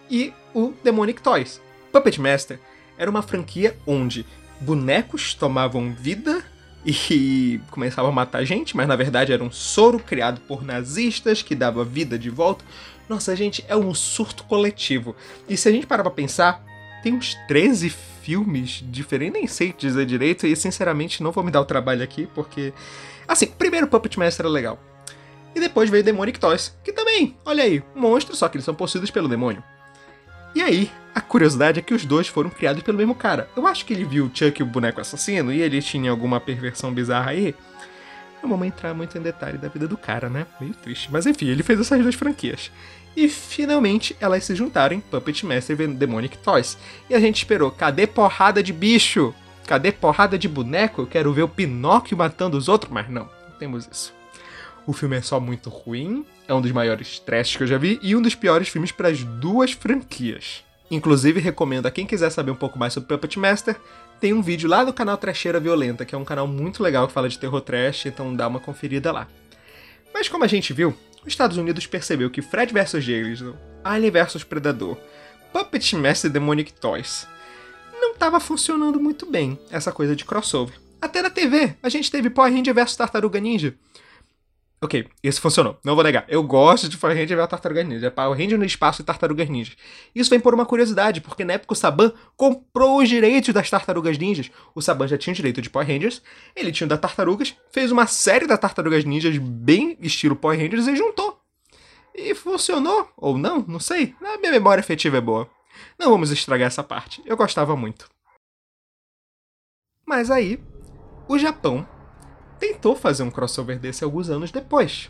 e 0.09 0.33
o 0.53 0.73
Demonic 0.83 1.21
Toys. 1.21 1.61
Puppet 1.91 2.19
Master 2.19 2.59
era 2.97 3.09
uma 3.09 3.21
franquia 3.21 3.77
onde 3.85 4.25
bonecos 4.59 5.33
tomavam 5.33 5.93
vida 5.93 6.43
e 6.85 7.61
começavam 7.69 8.11
a 8.11 8.13
matar 8.13 8.43
gente, 8.43 8.75
mas 8.75 8.87
na 8.87 8.95
verdade 8.95 9.31
era 9.31 9.43
um 9.43 9.51
soro 9.51 9.99
criado 9.99 10.41
por 10.41 10.63
nazistas 10.63 11.41
que 11.41 11.53
dava 11.53 11.85
vida 11.85 12.17
de 12.17 12.29
volta. 12.29 12.65
Nossa, 13.07 13.35
gente, 13.35 13.63
é 13.67 13.75
um 13.75 13.93
surto 13.93 14.43
coletivo. 14.45 15.15
E 15.47 15.57
se 15.57 15.67
a 15.67 15.71
gente 15.71 15.85
parar 15.85 16.03
pra 16.03 16.11
pensar, 16.11 16.63
tem 17.03 17.13
uns 17.13 17.35
13 17.47 17.89
filmes 17.89 18.83
diferentes, 18.87 19.33
nem 19.33 19.47
sei 19.47 19.73
dizer 19.77 20.05
direito, 20.05 20.47
e 20.47 20.55
sinceramente 20.55 21.21
não 21.21 21.31
vou 21.31 21.43
me 21.43 21.51
dar 21.51 21.61
o 21.61 21.65
trabalho 21.65 22.03
aqui, 22.03 22.27
porque. 22.33 22.73
Assim, 23.27 23.47
primeiro 23.47 23.87
Puppet 23.87 24.17
Master 24.17 24.45
era 24.45 24.53
legal. 24.53 24.79
E 25.53 25.59
depois 25.59 25.89
veio 25.89 26.03
Demonic 26.03 26.39
Toys, 26.39 26.75
que 26.83 26.93
também, 26.93 27.35
olha 27.45 27.63
aí, 27.63 27.83
monstros, 27.93 28.39
só 28.39 28.47
que 28.47 28.55
eles 28.55 28.65
são 28.65 28.73
possuídos 28.73 29.11
pelo 29.11 29.27
demônio. 29.27 29.63
E 30.53 30.61
aí, 30.61 30.91
a 31.13 31.21
curiosidade 31.21 31.79
é 31.79 31.81
que 31.81 31.93
os 31.93 32.05
dois 32.05 32.27
foram 32.27 32.49
criados 32.49 32.83
pelo 32.83 32.97
mesmo 32.97 33.15
cara. 33.15 33.49
Eu 33.55 33.67
acho 33.67 33.85
que 33.85 33.93
ele 33.93 34.05
viu 34.05 34.25
o 34.25 34.31
Chuck 34.33 34.61
o 34.61 34.65
boneco 34.65 35.01
assassino 35.01 35.51
e 35.51 35.61
ele 35.61 35.81
tinha 35.81 36.11
alguma 36.11 36.39
perversão 36.39 36.93
bizarra 36.93 37.31
aí. 37.31 37.55
Não 38.41 38.49
vamos 38.49 38.67
entrar 38.67 38.93
muito 38.93 39.17
em 39.17 39.21
detalhe 39.21 39.57
da 39.57 39.67
vida 39.67 39.87
do 39.87 39.97
cara, 39.97 40.29
né? 40.29 40.47
Meio 40.59 40.73
triste. 40.73 41.09
Mas 41.11 41.25
enfim, 41.25 41.47
ele 41.47 41.63
fez 41.63 41.79
essas 41.79 42.01
duas 42.01 42.15
franquias. 42.15 42.71
E 43.15 43.27
finalmente 43.27 44.15
elas 44.19 44.43
se 44.43 44.55
juntaram 44.55 44.95
em 44.95 44.99
Puppet 44.99 45.45
Master 45.45 45.79
e 45.79 45.87
Demonic 45.87 46.37
Toys. 46.37 46.77
E 47.09 47.13
a 47.13 47.19
gente 47.19 47.37
esperou, 47.37 47.71
cadê 47.71 48.07
porrada 48.07 48.63
de 48.63 48.73
bicho? 48.73 49.33
Cadê 49.67 49.91
porrada 49.91 50.37
de 50.37 50.47
boneco? 50.47 51.01
Eu 51.01 51.07
quero 51.07 51.33
ver 51.33 51.43
o 51.43 51.47
Pinóquio 51.47 52.17
matando 52.17 52.57
os 52.57 52.67
outros, 52.67 52.91
mas 52.91 53.09
não, 53.09 53.23
não 53.23 53.57
temos 53.59 53.87
isso. 53.89 54.13
O 54.87 54.93
filme 54.93 55.17
é 55.17 55.21
só 55.21 55.39
muito 55.39 55.69
ruim, 55.69 56.25
é 56.51 56.53
um 56.53 56.59
dos 56.59 56.73
maiores 56.73 57.17
trash 57.17 57.55
que 57.55 57.63
eu 57.63 57.67
já 57.67 57.77
vi 57.77 57.97
e 58.03 58.13
um 58.13 58.21
dos 58.21 58.35
piores 58.35 58.67
filmes 58.67 58.91
para 58.91 59.07
as 59.07 59.23
duas 59.23 59.71
franquias. 59.71 60.65
Inclusive, 60.89 61.39
recomendo 61.39 61.85
a 61.85 61.91
quem 61.91 62.05
quiser 62.05 62.29
saber 62.29 62.51
um 62.51 62.55
pouco 62.55 62.77
mais 62.77 62.91
sobre 62.91 63.07
Puppet 63.07 63.39
Master, 63.39 63.79
tem 64.19 64.33
um 64.33 64.41
vídeo 64.41 64.69
lá 64.69 64.83
no 64.83 64.91
canal 64.91 65.15
Trecheira 65.15 65.61
Violenta, 65.61 66.03
que 66.03 66.13
é 66.13 66.17
um 66.17 66.25
canal 66.25 66.45
muito 66.47 66.83
legal 66.83 67.07
que 67.07 67.13
fala 67.13 67.29
de 67.29 67.39
terror 67.39 67.61
trash, 67.61 68.05
então 68.05 68.35
dá 68.35 68.49
uma 68.49 68.59
conferida 68.59 69.13
lá. 69.13 69.29
Mas 70.13 70.27
como 70.27 70.43
a 70.43 70.47
gente 70.47 70.73
viu, 70.73 70.93
os 71.21 71.29
Estados 71.29 71.55
Unidos 71.55 71.87
percebeu 71.87 72.29
que 72.29 72.41
Fred 72.41 72.73
vs. 72.73 73.01
Jason, 73.01 73.55
Alien 73.81 74.11
vs 74.11 74.43
Predador, 74.43 74.97
Puppet 75.53 75.95
Master 75.95 76.29
Demonic 76.29 76.73
Toys 76.73 77.25
não 77.93 78.11
estava 78.11 78.41
funcionando 78.41 78.99
muito 78.99 79.25
bem 79.25 79.57
essa 79.71 79.89
coisa 79.93 80.17
de 80.17 80.25
crossover. 80.25 80.75
Até 81.01 81.21
na 81.21 81.29
TV, 81.29 81.77
a 81.81 81.87
gente 81.87 82.11
teve 82.11 82.29
Power 82.29 82.53
Ranger 82.53 82.73
vs 82.73 82.97
Tartaruga 82.97 83.39
Ninja, 83.39 83.73
Ok, 84.83 85.07
isso 85.21 85.39
funcionou. 85.39 85.79
Não 85.83 85.93
vou 85.93 86.03
negar. 86.03 86.25
Eu 86.27 86.41
gosto 86.41 86.89
de 86.89 86.97
Power 86.97 87.15
Ranger 87.15 87.37
ver 87.37 87.43
a 87.43 87.47
Tartaruga 87.47 87.83
Ninja. 87.83 88.07
É 88.07 88.09
Power 88.09 88.35
Ranger 88.35 88.57
no 88.57 88.65
espaço 88.65 89.03
e 89.03 89.05
Tartarugas 89.05 89.47
Ninjas. 89.47 89.77
Isso 90.15 90.29
vem 90.29 90.39
por 90.39 90.55
uma 90.55 90.65
curiosidade, 90.65 91.21
porque 91.21 91.45
na 91.45 91.53
época 91.53 91.73
o 91.73 91.75
Saban 91.75 92.11
comprou 92.35 92.97
os 92.97 93.07
direitos 93.07 93.53
das 93.53 93.69
Tartarugas 93.69 94.17
Ninjas. 94.17 94.49
O 94.73 94.81
Saban 94.81 95.07
já 95.07 95.19
tinha 95.19 95.33
o 95.33 95.35
direito 95.35 95.61
de 95.61 95.69
Power 95.69 95.87
Rangers, 95.87 96.23
ele 96.55 96.71
tinha 96.71 96.87
o 96.87 96.89
da 96.89 96.97
Tartarugas, 96.97 97.55
fez 97.71 97.91
uma 97.91 98.07
série 98.07 98.47
da 98.47 98.57
Tartarugas 98.57 99.05
Ninjas 99.05 99.37
bem 99.37 99.95
estilo 100.01 100.35
Power 100.35 100.59
Rangers 100.59 100.87
e 100.87 100.95
juntou. 100.95 101.39
E 102.15 102.33
funcionou, 102.33 103.07
ou 103.15 103.37
não, 103.37 103.63
não 103.67 103.79
sei. 103.79 104.15
A 104.19 104.39
minha 104.39 104.51
memória 104.51 104.81
afetiva 104.81 105.17
é 105.17 105.21
boa. 105.21 105.47
Não 105.99 106.09
vamos 106.09 106.31
estragar 106.31 106.67
essa 106.67 106.83
parte. 106.83 107.21
Eu 107.23 107.37
gostava 107.37 107.75
muito. 107.75 108.09
Mas 110.07 110.31
aí, 110.31 110.59
o 111.27 111.37
Japão 111.37 111.87
tentou 112.61 112.95
fazer 112.95 113.23
um 113.23 113.31
crossover 113.31 113.79
desse 113.79 114.03
alguns 114.03 114.29
anos 114.29 114.51
depois. 114.51 115.09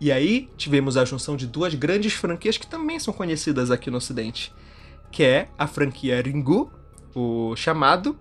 E 0.00 0.12
aí 0.12 0.48
tivemos 0.56 0.96
a 0.96 1.04
junção 1.04 1.36
de 1.36 1.44
duas 1.44 1.74
grandes 1.74 2.12
franquias 2.12 2.56
que 2.56 2.66
também 2.66 3.00
são 3.00 3.12
conhecidas 3.12 3.70
aqui 3.72 3.90
no 3.90 3.96
ocidente, 3.96 4.54
que 5.10 5.24
é 5.24 5.48
a 5.58 5.66
franquia 5.66 6.22
Ringu, 6.22 6.72
o 7.14 7.56
Chamado, 7.56 8.16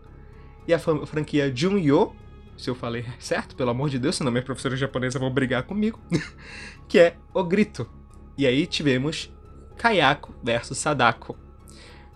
e 0.67 0.73
a 0.73 0.79
franquia 0.79 1.55
Junyo, 1.55 2.15
se 2.57 2.69
eu 2.69 2.75
falei 2.75 3.05
certo, 3.19 3.55
pelo 3.55 3.69
amor 3.69 3.89
de 3.89 3.99
Deus, 3.99 4.15
senão 4.15 4.31
minha 4.31 4.43
professora 4.43 4.75
japonesa 4.75 5.19
vai 5.19 5.29
brigar 5.29 5.63
comigo, 5.63 5.99
que 6.89 6.97
é 6.97 7.15
o 7.31 7.43
Grito. 7.43 7.87
E 8.35 8.47
aí 8.47 8.65
tivemos 8.65 9.31
Kayako 9.77 10.33
versus 10.43 10.79
Sadako. 10.79 11.37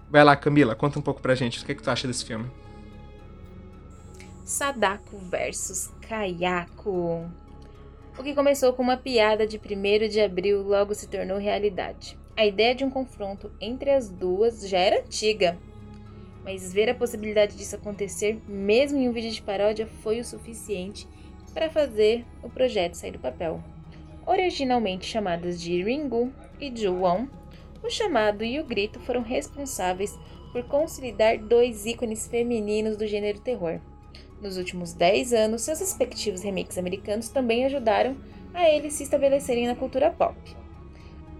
Vai 0.09 0.23
lá, 0.23 0.35
Camila, 0.35 0.73
conta 0.73 0.97
um 0.97 1.03
pouco 1.03 1.21
pra 1.21 1.35
gente 1.35 1.61
o 1.61 1.65
que, 1.65 1.71
é 1.73 1.75
que 1.75 1.83
tu 1.83 1.91
acha 1.91 2.07
desse 2.07 2.25
filme. 2.25 2.49
Sadako 4.47 5.17
versus 5.17 5.91
Kayako. 6.07 7.29
O 8.17 8.23
que 8.23 8.33
começou 8.33 8.71
com 8.71 8.81
uma 8.81 8.95
piada 8.95 9.45
de 9.45 9.57
1 9.57 10.07
de 10.07 10.21
abril 10.21 10.63
logo 10.63 10.95
se 10.95 11.05
tornou 11.09 11.37
realidade. 11.37 12.17
A 12.33 12.45
ideia 12.45 12.73
de 12.73 12.85
um 12.85 12.89
confronto 12.89 13.51
entre 13.59 13.91
as 13.91 14.09
duas 14.09 14.65
já 14.69 14.77
era 14.77 15.01
antiga, 15.01 15.57
mas 16.45 16.71
ver 16.71 16.89
a 16.89 16.95
possibilidade 16.95 17.57
disso 17.57 17.75
acontecer, 17.75 18.41
mesmo 18.47 18.97
em 18.97 19.09
um 19.09 19.11
vídeo 19.11 19.31
de 19.31 19.41
paródia, 19.41 19.85
foi 20.01 20.21
o 20.21 20.25
suficiente 20.25 21.05
para 21.53 21.69
fazer 21.69 22.25
o 22.41 22.49
projeto 22.49 22.93
sair 22.93 23.11
do 23.11 23.19
papel. 23.19 23.61
Originalmente 24.25 25.05
chamadas 25.05 25.59
de 25.59 25.83
Ringu 25.83 26.31
e 26.57 26.73
Juwon, 26.73 27.27
o 27.83 27.89
chamado 27.89 28.45
e 28.45 28.61
o 28.61 28.65
grito 28.65 28.97
foram 29.01 29.23
responsáveis 29.23 30.17
por 30.53 30.63
consolidar 30.63 31.37
dois 31.37 31.85
ícones 31.85 32.29
femininos 32.29 32.95
do 32.95 33.05
gênero 33.05 33.41
terror. 33.41 33.81
Nos 34.41 34.57
últimos 34.57 34.93
10 34.93 35.33
anos, 35.33 35.63
seus 35.63 35.79
respectivos 35.79 36.43
remakes 36.43 36.77
americanos 36.77 37.29
também 37.29 37.65
ajudaram 37.65 38.15
a 38.53 38.69
eles 38.69 38.93
se 38.93 39.03
estabelecerem 39.03 39.67
na 39.67 39.75
cultura 39.75 40.11
pop. 40.11 40.35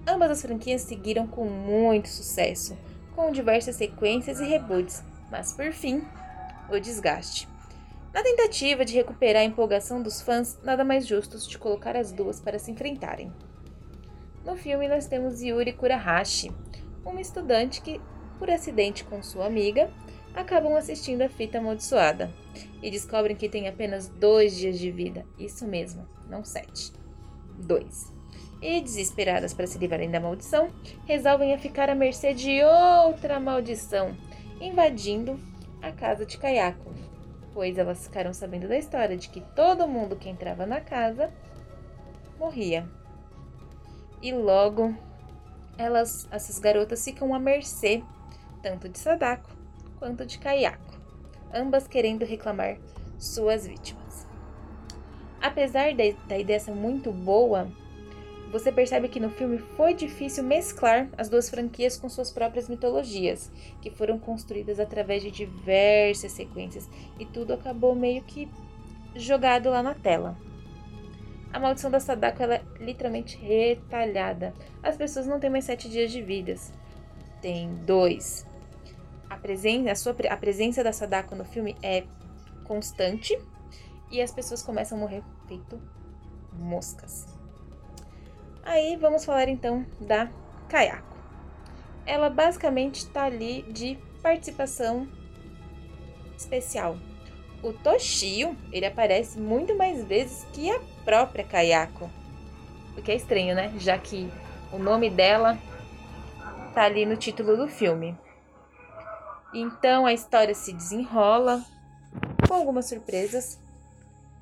Ambas 0.08 0.32
as 0.32 0.42
franquias 0.42 0.82
seguiram 0.82 1.28
com 1.28 1.46
muito 1.46 2.08
sucesso, 2.08 2.78
com 3.16 3.32
diversas 3.32 3.76
sequências 3.76 4.40
e 4.40 4.46
reboots, 4.46 5.04
mas 5.30 5.54
por 5.54 5.72
fim, 5.72 6.02
o 6.70 6.80
desgaste. 6.80 7.48
Na 8.14 8.24
tentativa 8.24 8.84
de 8.84 8.96
recuperar 8.96 9.44
a 9.44 9.46
empolgação 9.46 10.02
dos 10.02 10.22
fãs, 10.22 10.58
nada 10.64 10.84
mais 10.84 11.06
justo 11.06 11.38
de 11.38 11.58
colocar 11.58 11.96
as 11.96 12.12
duas 12.12 12.40
para 12.40 12.58
se 12.58 12.72
enfrentarem. 12.72 13.32
No 14.44 14.56
filme, 14.56 14.88
nós 14.88 15.06
temos 15.06 15.42
Yuri 15.42 15.74
Kurahashi, 15.74 16.52
uma 17.06 17.22
estudante 17.22 17.82
que, 17.82 18.02
por 18.40 18.50
acidente 18.50 19.04
com 19.04 19.22
sua 19.22 19.46
amiga, 19.46 19.92
acabam 20.38 20.76
assistindo 20.76 21.24
a 21.24 21.30
fita 21.30 21.58
amaldiçoada 21.58 22.32
e 22.82 22.92
descobrem 22.92 23.36
que 23.36 23.50
tem 23.50 23.68
apenas 23.68 24.08
dois 24.08 24.56
dias 24.56 24.78
de 24.78 24.92
vida. 24.92 25.26
Isso 25.38 25.66
mesmo, 25.66 26.08
não 26.30 26.44
sete. 26.44 26.94
Dois. 27.58 28.14
E, 28.62 28.80
desesperadas 28.80 29.54
para 29.54 29.66
se 29.66 29.80
livrarem 29.80 30.12
da 30.12 30.20
maldição, 30.20 30.70
resolvem 31.06 31.54
a 31.54 31.58
ficar 31.58 31.90
à 31.90 31.96
mercê 31.96 32.34
de 32.34 32.62
outra 32.64 33.40
maldição, 33.40 34.16
invadindo 34.62 35.40
a 35.82 35.92
casa 35.92 36.26
de 36.26 36.38
Kayako, 36.38 36.94
pois 37.54 37.78
elas 37.78 38.06
ficaram 38.06 38.34
sabendo 38.34 38.68
da 38.68 38.78
história 38.78 39.18
de 39.18 39.30
que 39.30 39.42
todo 39.56 39.88
mundo 39.88 40.16
que 40.16 40.30
entrava 40.30 40.68
na 40.68 40.82
casa 40.82 41.32
morria. 42.40 42.88
E 44.22 44.32
logo, 44.32 44.96
elas, 45.78 46.28
essas 46.32 46.60
garotas 46.60 47.04
ficam 47.04 47.34
à 47.34 47.40
mercê 47.40 48.04
tanto 48.62 48.90
de 48.90 48.98
Sadako 48.98 49.57
quanto 50.00 50.26
de 50.26 50.40
Kayako, 50.40 51.00
ambas 51.54 51.88
querendo 51.88 52.26
reclamar 52.26 52.78
suas 53.18 53.68
vítimas. 53.68 54.28
Apesar 55.42 55.94
da 55.94 56.38
ideia 56.38 56.60
ser 56.60 56.72
muito 56.72 57.12
boa, 57.12 57.68
você 58.52 58.72
percebe 58.72 59.10
que 59.10 59.20
no 59.20 59.30
filme 59.30 59.58
foi 59.58 59.94
difícil 59.94 60.44
mesclar 60.44 61.10
as 61.18 61.30
duas 61.30 61.50
franquias 61.50 61.98
com 61.98 62.10
suas 62.10 62.32
próprias 62.32 62.70
mitologias, 62.70 63.52
que 63.82 63.92
foram 63.92 64.18
construídas 64.18 64.80
através 64.80 65.22
de 65.22 65.30
diversas 65.30 66.32
sequências, 66.32 66.90
e 67.20 67.26
tudo 67.26 67.54
acabou 67.54 67.94
meio 67.94 68.24
que 68.24 68.50
jogado 69.16 69.70
lá 69.70 69.84
na 69.84 69.94
tela. 69.94 70.38
A 71.52 71.60
maldição 71.60 71.90
da 71.92 72.00
Sadako 72.00 72.44
é 72.44 72.62
literalmente 72.80 73.38
retalhada. 73.38 74.54
As 74.82 74.96
pessoas 74.96 75.26
não 75.28 75.40
têm 75.40 75.50
mais 75.50 75.66
sete 75.66 75.90
dias 75.90 76.12
de 76.12 76.22
vidas. 76.22 76.74
Tem 77.42 77.74
dois 77.86 78.47
a 79.30 79.38
presença, 79.38 79.92
a, 79.92 79.96
sua, 79.96 80.16
a 80.30 80.38
presença 80.38 80.84
da 80.84 80.92
Sadako 80.92 81.36
no 81.36 81.46
filme 81.46 81.76
é 81.82 82.04
constante 82.64 83.38
e 84.12 84.22
as 84.22 84.32
pessoas 84.32 84.62
começam 84.62 84.98
a 84.98 85.02
morrer 85.02 85.24
feito 85.48 85.80
moscas. 86.54 87.28
Aí 88.64 88.96
vamos 88.98 89.24
falar 89.24 89.48
então 89.48 89.86
da 90.00 90.30
Kayako. 90.68 91.16
Ela 92.06 92.30
basicamente 92.30 92.98
está 92.98 93.24
ali 93.24 93.64
de 93.64 93.98
participação 94.22 95.08
especial. 96.38 96.98
O 97.64 97.74
Toshio, 97.74 98.56
ele 98.72 98.86
aparece 98.86 99.40
muito 99.40 99.76
mais 99.76 100.04
vezes 100.04 100.46
que 100.54 100.70
a 100.70 100.80
própria 101.04 101.44
Kayako. 101.44 102.10
O 102.98 103.02
que 103.02 103.12
é 103.12 103.16
estranho, 103.16 103.56
né? 103.56 103.74
Já 103.78 103.98
que 103.98 104.32
o 104.72 104.78
nome 104.78 105.10
dela 105.10 105.58
tá 106.74 106.84
ali 106.84 107.06
no 107.06 107.18
título 107.18 107.58
do 107.58 107.68
filme. 107.68 108.16
Então 109.60 110.06
a 110.06 110.14
história 110.14 110.54
se 110.54 110.72
desenrola 110.72 111.66
com 112.48 112.54
algumas 112.54 112.86
surpresas 112.86 113.60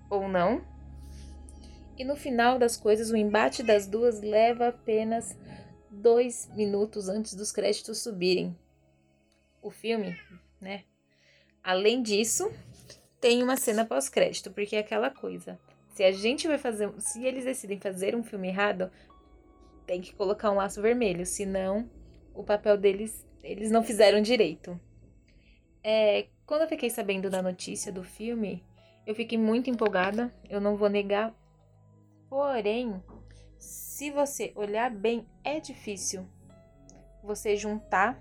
ou 0.09 0.27
não. 0.27 0.61
E 1.97 2.03
no 2.03 2.17
final 2.17 2.59
das 2.59 2.75
coisas, 2.75 3.09
o 3.09 3.15
embate 3.15 3.63
das 3.63 3.87
duas 3.87 4.19
leva 4.19 4.67
apenas 4.67 5.37
dois 5.89 6.49
minutos 6.53 7.07
antes 7.07 7.33
dos 7.33 7.49
créditos 7.49 8.03
subirem. 8.03 8.59
O 9.61 9.71
filme, 9.71 10.19
né? 10.59 10.83
Além 11.63 12.03
disso, 12.03 12.51
tem 13.21 13.41
uma 13.41 13.55
cena 13.55 13.85
pós-crédito, 13.85 14.51
porque 14.51 14.75
é 14.75 14.79
aquela 14.79 15.09
coisa. 15.09 15.57
Se 15.93 16.03
a 16.03 16.11
gente 16.11 16.45
vai 16.45 16.57
fazer. 16.57 16.91
Se 16.99 17.23
eles 17.23 17.45
decidem 17.45 17.79
fazer 17.79 18.17
um 18.17 18.23
filme 18.23 18.49
errado, 18.49 18.91
tem 19.87 20.01
que 20.01 20.13
colocar 20.13 20.51
um 20.51 20.55
laço 20.55 20.81
vermelho. 20.81 21.25
Senão, 21.25 21.89
o 22.33 22.43
papel 22.43 22.77
deles. 22.77 23.25
Eles 23.41 23.71
não 23.71 23.81
fizeram 23.81 24.21
direito. 24.21 24.77
É, 25.87 26.29
quando 26.47 26.61
eu 26.61 26.67
fiquei 26.67 26.89
sabendo 26.89 27.29
da 27.29 27.43
notícia 27.43 27.91
do 27.91 28.03
filme, 28.03 28.65
eu 29.05 29.13
fiquei 29.13 29.37
muito 29.37 29.69
empolgada. 29.69 30.33
Eu 30.49 30.59
não 30.59 30.75
vou 30.75 30.89
negar. 30.89 31.31
Porém, 32.27 33.03
se 33.59 34.09
você 34.09 34.51
olhar 34.55 34.89
bem, 34.89 35.27
é 35.43 35.59
difícil 35.59 36.27
você 37.21 37.55
juntar 37.55 38.19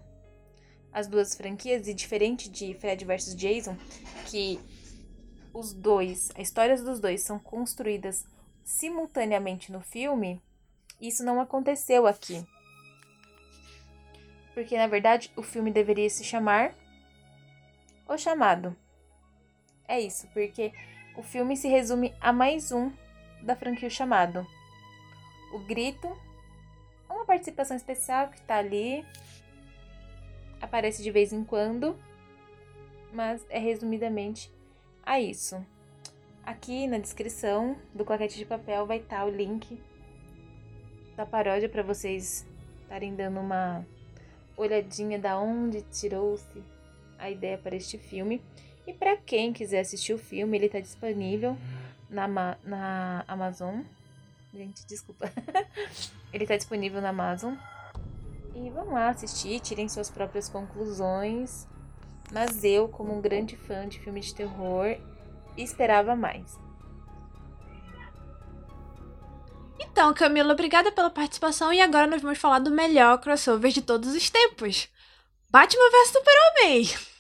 as 0.93 1.07
duas 1.07 1.35
franquias 1.35 1.89
e 1.89 1.95
diferente 1.95 2.51
de 2.51 2.75
Fred 2.75 3.03
vs 3.03 3.35
Jason, 3.35 3.79
que 4.27 4.61
os 5.51 5.73
dois, 5.73 6.31
as 6.37 6.49
histórias 6.49 6.83
dos 6.83 7.01
dois 7.01 7.23
são 7.23 7.39
construídas 7.39 8.27
simultaneamente 8.63 9.73
no 9.73 9.81
filme, 9.81 10.39
isso 11.01 11.25
não 11.25 11.41
aconteceu 11.41 12.07
aqui. 12.07 12.47
Porque 14.53 14.77
na 14.77 14.87
verdade 14.87 15.33
o 15.35 15.43
filme 15.43 15.71
deveria 15.71 16.11
se 16.11 16.23
chamar 16.23 16.75
O 18.07 18.19
Chamado. 18.19 18.77
É 19.89 19.99
isso, 19.99 20.29
porque 20.35 20.73
o 21.17 21.23
filme 21.23 21.57
se 21.57 21.69
resume 21.69 22.15
a 22.21 22.33
mais 22.33 22.71
um 22.71 22.93
da 23.43 23.57
franquia 23.57 23.89
O 23.89 23.91
Chamado. 23.91 24.47
O 25.53 25.59
Grito, 25.61 26.15
uma 27.09 27.25
participação 27.25 27.77
especial 27.77 28.29
que 28.29 28.43
tá 28.43 28.57
ali, 28.57 29.05
aparece 30.61 31.03
de 31.03 31.11
vez 31.11 31.33
em 31.33 31.43
quando, 31.45 31.99
mas 33.11 33.45
é 33.49 33.59
resumidamente 33.59 34.53
a 35.03 35.19
isso. 35.19 35.65
Aqui 36.45 36.87
na 36.87 36.99
descrição 36.99 37.75
do 37.95 38.05
Claquete 38.05 38.37
de 38.37 38.45
Papel 38.45 38.87
vai 38.87 38.99
estar 38.99 39.21
tá 39.21 39.25
o 39.25 39.31
link 39.31 39.81
da 41.17 41.25
paródia 41.25 41.71
para 41.71 41.83
vocês 41.83 42.47
estarem 42.83 43.15
dando 43.15 43.41
uma 43.41 43.87
olhadinha 44.57 45.19
da 45.19 45.39
onde 45.39 45.81
tirou-se 45.83 46.74
a 47.25 47.31
ideia 47.31 47.57
para 47.57 47.75
este 47.75 47.97
filme. 47.99 48.43
E 48.87 48.93
para 48.93 49.17
quem 49.17 49.53
quiser 49.53 49.81
assistir 49.81 50.13
o 50.13 50.19
filme, 50.19 50.59
ele 50.59 50.67
está 50.67 50.79
disponível 50.79 51.57
na, 52.09 52.29
na 52.63 53.25
Amazon. 53.27 53.81
Gente, 54.53 54.87
desculpa. 54.87 55.33
ele 56.33 56.45
está 56.45 56.57
disponível 56.57 57.01
na 57.01 57.09
Amazon. 57.09 57.55
E 58.55 58.69
vão 58.71 58.93
lá 58.93 59.09
assistir, 59.09 59.59
tirem 59.61 59.89
suas 59.89 60.11
próprias 60.11 60.49
conclusões. 60.49 61.67
Mas 62.31 62.63
eu, 62.63 62.89
como 62.89 63.17
um 63.17 63.21
grande 63.21 63.57
fã 63.57 63.89
de 63.89 63.99
filme 63.99 64.21
de 64.21 64.35
terror, 64.35 64.97
esperava 65.57 66.15
mais. 66.15 66.59
Então, 69.81 70.13
Camila, 70.13 70.53
obrigada 70.53 70.93
pela 70.93 71.11
participação 71.11 71.73
e 71.73 71.81
agora 71.81 72.07
nós 72.07 72.23
vamos 72.23 72.39
falar 72.39 72.59
do 72.59 72.71
melhor 72.71 73.19
crossover 73.19 73.73
de 73.73 73.83
todos 73.83 74.15
os 74.15 74.31
tempos. 74.31 74.89
Batman 75.51 75.91
vs 75.91 76.09
Super-Homem! 76.13 77.14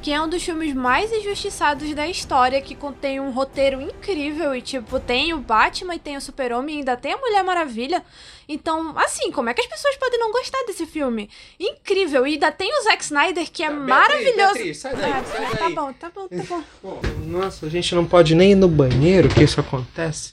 Que 0.00 0.12
é 0.12 0.20
um 0.20 0.28
dos 0.28 0.42
filmes 0.42 0.72
mais 0.74 1.12
injustiçados 1.12 1.92
da 1.94 2.06
história, 2.08 2.60
que 2.62 2.74
contém 2.74 3.20
um 3.20 3.30
roteiro 3.30 3.80
incrível 3.80 4.54
e, 4.54 4.62
tipo, 4.62 4.98
tem 4.98 5.32
o 5.34 5.38
Batman 5.38 5.94
e 5.94 5.98
tem 5.98 6.16
o 6.16 6.20
Super-Homem 6.20 6.76
e 6.76 6.78
ainda 6.78 6.96
tem 6.96 7.12
a 7.12 7.16
Mulher 7.18 7.44
Maravilha. 7.44 8.02
Então, 8.48 8.98
assim, 8.98 9.30
como 9.30 9.48
é 9.50 9.54
que 9.54 9.60
as 9.60 9.66
pessoas 9.66 9.96
podem 9.96 10.18
não 10.18 10.32
gostar 10.32 10.62
desse 10.66 10.86
filme? 10.86 11.28
Incrível! 11.58 12.26
E 12.26 12.32
ainda 12.34 12.50
tem 12.50 12.72
o 12.78 12.82
Zack 12.82 13.04
Snyder, 13.04 13.50
que 13.50 13.62
é 13.62 13.70
maravilhoso. 13.70 14.54
Beatriz, 14.54 14.78
sai 14.78 14.96
daí, 14.96 15.12
Ah, 15.12 15.24
sai 15.24 15.50
tá 15.50 15.58
daí. 15.66 15.74
bom, 15.74 15.92
tá 15.92 16.10
bom, 16.14 16.28
tá 16.28 16.64
bom. 16.82 17.00
Nossa, 17.26 17.66
a 17.66 17.68
gente 17.68 17.94
não 17.94 18.04
pode 18.06 18.34
nem 18.34 18.52
ir 18.52 18.56
no 18.56 18.68
banheiro 18.68 19.28
que 19.28 19.44
isso 19.44 19.60
acontece. 19.60 20.30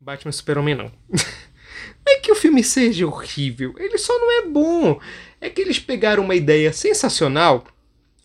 Batman 0.00 0.30
e 0.30 0.32
Super-Homem 0.34 0.74
não. 0.74 0.92
Não 2.04 2.14
é 2.14 2.18
que 2.18 2.32
o 2.32 2.34
filme 2.34 2.64
seja 2.64 3.06
horrível, 3.06 3.74
ele 3.78 3.96
só 3.96 4.12
não 4.18 4.30
é 4.40 4.42
bom. 4.48 5.00
É 5.40 5.48
que 5.48 5.60
eles 5.60 5.78
pegaram 5.78 6.24
uma 6.24 6.34
ideia 6.34 6.72
sensacional. 6.72 7.64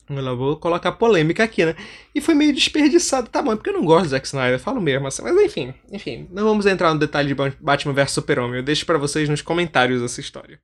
Eu 0.10 0.38
vou 0.38 0.56
colocar 0.58 0.94
polêmica 0.94 1.44
aqui, 1.44 1.66
né? 1.66 1.76
E 2.16 2.22
foi 2.22 2.34
meio 2.34 2.54
desperdiçado. 2.54 3.30
Tá 3.30 3.42
bom, 3.42 3.52
é 3.52 3.56
porque 3.58 3.70
eu 3.70 3.74
não 3.74 3.84
gosto 3.84 4.04
do 4.06 4.10
Zack 4.10 4.26
Snyder, 4.26 4.58
falo 4.60 4.80
mesmo 4.80 5.06
assim. 5.08 5.22
Mas 5.22 5.36
enfim, 5.36 5.74
enfim. 5.92 6.28
Não 6.32 6.46
vamos 6.46 6.66
entrar 6.66 6.94
no 6.94 7.00
detalhe 7.00 7.28
de 7.28 7.36
Ba- 7.36 7.52
Batman 7.60 7.94
vs 7.94 8.12
Super-Homem. 8.12 8.58
Eu 8.58 8.64
deixo 8.64 8.86
pra 8.86 8.98
vocês 8.98 9.28
nos 9.28 9.42
comentários 9.42 10.02
essa 10.02 10.22
história. 10.22 10.60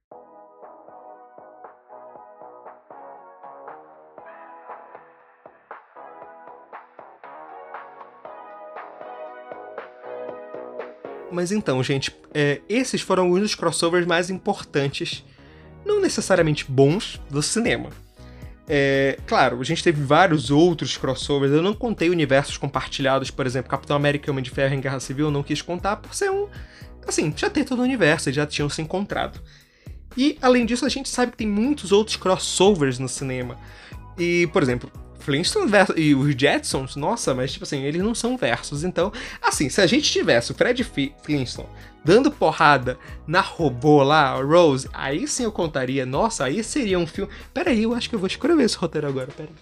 Mas 11.32 11.52
então, 11.52 11.82
gente, 11.84 12.16
é, 12.34 12.62
esses 12.70 13.02
foram 13.02 13.24
alguns 13.24 13.42
dos 13.42 13.56
crossovers 13.56 14.06
mais 14.06 14.30
importantes, 14.30 15.24
não 15.86 16.00
necessariamente 16.00 16.66
bons, 16.70 17.20
do 17.30 17.42
cinema. 17.42 17.90
É, 18.68 19.20
claro, 19.28 19.60
a 19.60 19.64
gente 19.64 19.84
teve 19.84 20.02
vários 20.02 20.50
outros 20.50 20.96
crossovers, 20.96 21.52
eu 21.52 21.62
não 21.62 21.74
contei 21.74 22.10
universos 22.10 22.58
compartilhados, 22.58 23.30
por 23.30 23.46
exemplo, 23.46 23.70
Capitão 23.70 23.96
América 23.96 24.30
e 24.30 24.32
Homem 24.32 24.44
de 24.44 24.52
Ferro 24.52 24.74
em 24.74 24.80
Guerra 24.80 25.00
Civil, 25.00 25.26
eu 25.26 25.32
não 25.32 25.44
quis 25.44 25.62
contar 25.62 25.98
por 25.98 26.16
ser 26.16 26.32
um. 26.32 26.48
Assim, 27.06 27.34
já 27.36 27.50
ter 27.50 27.66
todo 27.66 27.80
o 27.80 27.84
universo, 27.84 28.30
eles 28.30 28.38
já 28.38 28.48
tinham 28.48 28.70
se 28.70 28.82
encontrado. 28.82 29.42
E, 30.16 30.38
além 30.42 30.66
disso, 30.66 30.86
a 30.86 30.90
gente 30.90 31.10
sabe 31.10 31.32
que 31.34 31.40
tem 31.40 31.48
muitos 31.48 31.92
outros 31.92 32.16
crossovers 32.16 33.00
no 33.00 33.10
cinema. 33.10 33.58
E, 34.18 34.48
por 34.54 34.64
exemplo, 34.64 34.90
Flintstones 35.24 35.72
versus, 35.72 35.96
e 35.98 36.14
os 36.14 36.36
Jetsons, 36.36 36.96
nossa, 36.96 37.34
mas 37.34 37.52
tipo 37.52 37.64
assim, 37.64 37.84
eles 37.84 38.02
não 38.02 38.14
são 38.14 38.38
versos. 38.38 38.84
Então, 38.84 39.12
assim, 39.42 39.70
se 39.70 39.82
a 39.82 39.88
gente 39.88 40.12
tivesse 40.12 40.52
o 40.52 40.56
Fred 40.56 40.84
Fi- 40.84 41.16
Flintstone 41.24 41.70
dando 42.06 42.30
porrada 42.30 42.98
na 43.26 43.40
robô 43.40 44.04
lá, 44.04 44.32
a 44.32 44.42
Rose, 44.44 44.90
aí 44.94 45.26
sim 45.28 45.46
eu 45.46 45.52
contaria. 45.52 46.06
Nossa, 46.06 46.44
aí 46.44 46.64
seria 46.64 47.00
um 47.00 47.08
filme. 47.08 47.32
Pera 47.54 47.72
aí, 47.72 47.84
eu 47.84 47.94
acho 47.94 48.10
que 48.10 48.16
eu 48.16 48.20
vou 48.20 48.28
escrever 48.28 48.64
esse 48.64 48.76
roteiro 48.78 49.08
agora, 49.08 49.28
pera 49.28 49.50
aí. 49.50 49.56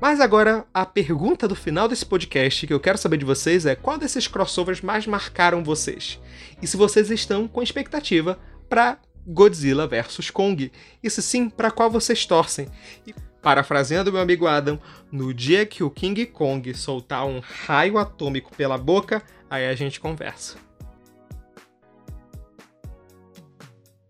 Mas 0.00 0.20
agora, 0.20 0.66
a 0.74 0.84
pergunta 0.84 1.48
do 1.48 1.54
final 1.54 1.88
desse 1.88 2.04
podcast 2.04 2.66
que 2.66 2.74
eu 2.74 2.80
quero 2.80 2.98
saber 2.98 3.16
de 3.16 3.24
vocês 3.24 3.64
é 3.64 3.74
qual 3.74 3.96
desses 3.96 4.26
crossovers 4.26 4.82
mais 4.82 5.06
marcaram 5.06 5.64
vocês? 5.64 6.20
E 6.60 6.66
se 6.66 6.76
vocês 6.76 7.10
estão 7.10 7.48
com 7.48 7.62
expectativa 7.62 8.38
para 8.68 8.98
Godzilla 9.26 9.86
vs 9.86 10.30
Kong? 10.30 10.70
E 11.02 11.10
se 11.10 11.22
sim, 11.22 11.48
para 11.48 11.70
qual 11.70 11.90
vocês 11.90 12.26
torcem? 12.26 12.68
E 13.06 13.14
parafraseando 13.42 14.10
meu 14.10 14.20
amigo 14.20 14.46
Adam, 14.46 14.78
no 15.12 15.32
dia 15.34 15.66
que 15.66 15.84
o 15.84 15.90
King 15.90 16.24
Kong 16.26 16.72
soltar 16.74 17.26
um 17.26 17.40
raio 17.66 17.98
atômico 17.98 18.54
pela 18.56 18.78
boca, 18.78 19.22
aí 19.50 19.66
a 19.66 19.74
gente 19.74 20.00
conversa. 20.00 20.56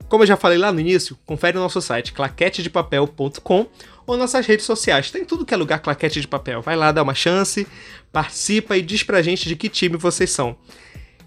Como 0.09 0.23
eu 0.23 0.27
já 0.29 0.37
falei 0.37 0.59
lá 0.59 0.71
no 0.71 0.79
início, 0.79 1.19
confere 1.27 1.59
nosso 1.59 1.81
site 1.81 2.13
claquetedepapel.com 2.13 3.67
ou 4.07 4.17
nossas 4.17 4.47
redes 4.47 4.65
sociais. 4.65 5.11
Tem 5.11 5.25
tudo 5.25 5.45
que 5.45 5.53
é 5.53 5.57
lugar 5.57 5.81
claquete 5.81 6.21
de 6.21 6.29
papel. 6.29 6.63
Vai 6.63 6.77
lá, 6.77 6.93
dá 6.93 7.03
uma 7.03 7.15
chance, 7.15 7.67
participa 8.13 8.77
e 8.77 8.83
diz 8.83 9.03
pra 9.03 9.23
gente 9.23 9.49
de 9.49 9.57
que 9.57 9.69
time 9.69 9.97
vocês 9.97 10.31
são. 10.31 10.57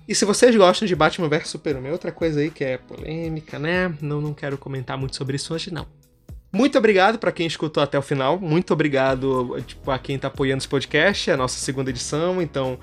E 0.07 0.15
se 0.15 0.23
vocês 0.23 0.55
gostam 0.55 0.87
de 0.87 0.95
Batman 0.95 1.27
vs 1.27 1.49
Superman, 1.49 1.91
outra 1.91 2.11
coisa 2.11 2.39
aí 2.39 2.49
que 2.49 2.63
é 2.63 2.77
polêmica, 2.77 3.59
né? 3.59 3.93
Não, 4.01 4.21
não 4.21 4.33
quero 4.33 4.57
comentar 4.57 4.97
muito 4.97 5.15
sobre 5.17 5.35
isso 5.35 5.53
hoje, 5.53 5.71
não. 5.71 5.85
Muito 6.51 6.77
obrigado 6.77 7.19
para 7.19 7.31
quem 7.31 7.45
escutou 7.45 7.83
até 7.83 7.99
o 7.99 8.01
final. 8.01 8.39
Muito 8.39 8.71
obrigado 8.71 9.61
tipo, 9.65 9.91
a 9.91 9.99
quem 9.99 10.17
tá 10.17 10.29
apoiando 10.29 10.59
esse 10.59 10.67
podcast, 10.67 11.29
é 11.29 11.33
a 11.33 11.37
nossa 11.37 11.59
segunda 11.59 11.89
edição. 11.89 12.41
Então, 12.41 12.79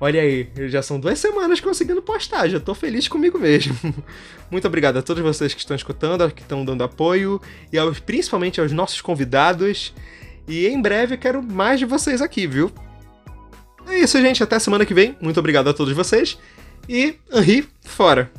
olha 0.00 0.22
aí, 0.22 0.48
já 0.68 0.80
são 0.80 0.98
duas 0.98 1.18
semanas 1.18 1.60
conseguindo 1.60 2.00
postar. 2.00 2.48
Já 2.48 2.58
tô 2.58 2.74
feliz 2.74 3.06
comigo 3.06 3.38
mesmo. 3.38 3.76
Muito 4.50 4.66
obrigado 4.66 4.96
a 4.96 5.02
todos 5.02 5.22
vocês 5.22 5.52
que 5.52 5.60
estão 5.60 5.76
escutando, 5.76 6.30
que 6.30 6.40
estão 6.40 6.64
dando 6.64 6.82
apoio 6.84 7.38
e 7.70 7.76
aos, 7.76 8.00
principalmente 8.00 8.62
aos 8.62 8.72
nossos 8.72 9.02
convidados. 9.02 9.92
E 10.48 10.66
em 10.66 10.80
breve 10.80 11.14
eu 11.14 11.18
quero 11.18 11.42
mais 11.42 11.78
de 11.78 11.84
vocês 11.84 12.22
aqui, 12.22 12.46
viu? 12.46 12.72
É 13.86 13.98
isso, 13.98 14.18
gente. 14.22 14.42
Até 14.42 14.58
semana 14.58 14.86
que 14.86 14.94
vem. 14.94 15.16
Muito 15.20 15.38
obrigado 15.38 15.68
a 15.68 15.74
todos 15.74 15.92
vocês. 15.92 16.38
E 16.88 17.16
Henri, 17.30 17.68
fora! 17.84 18.30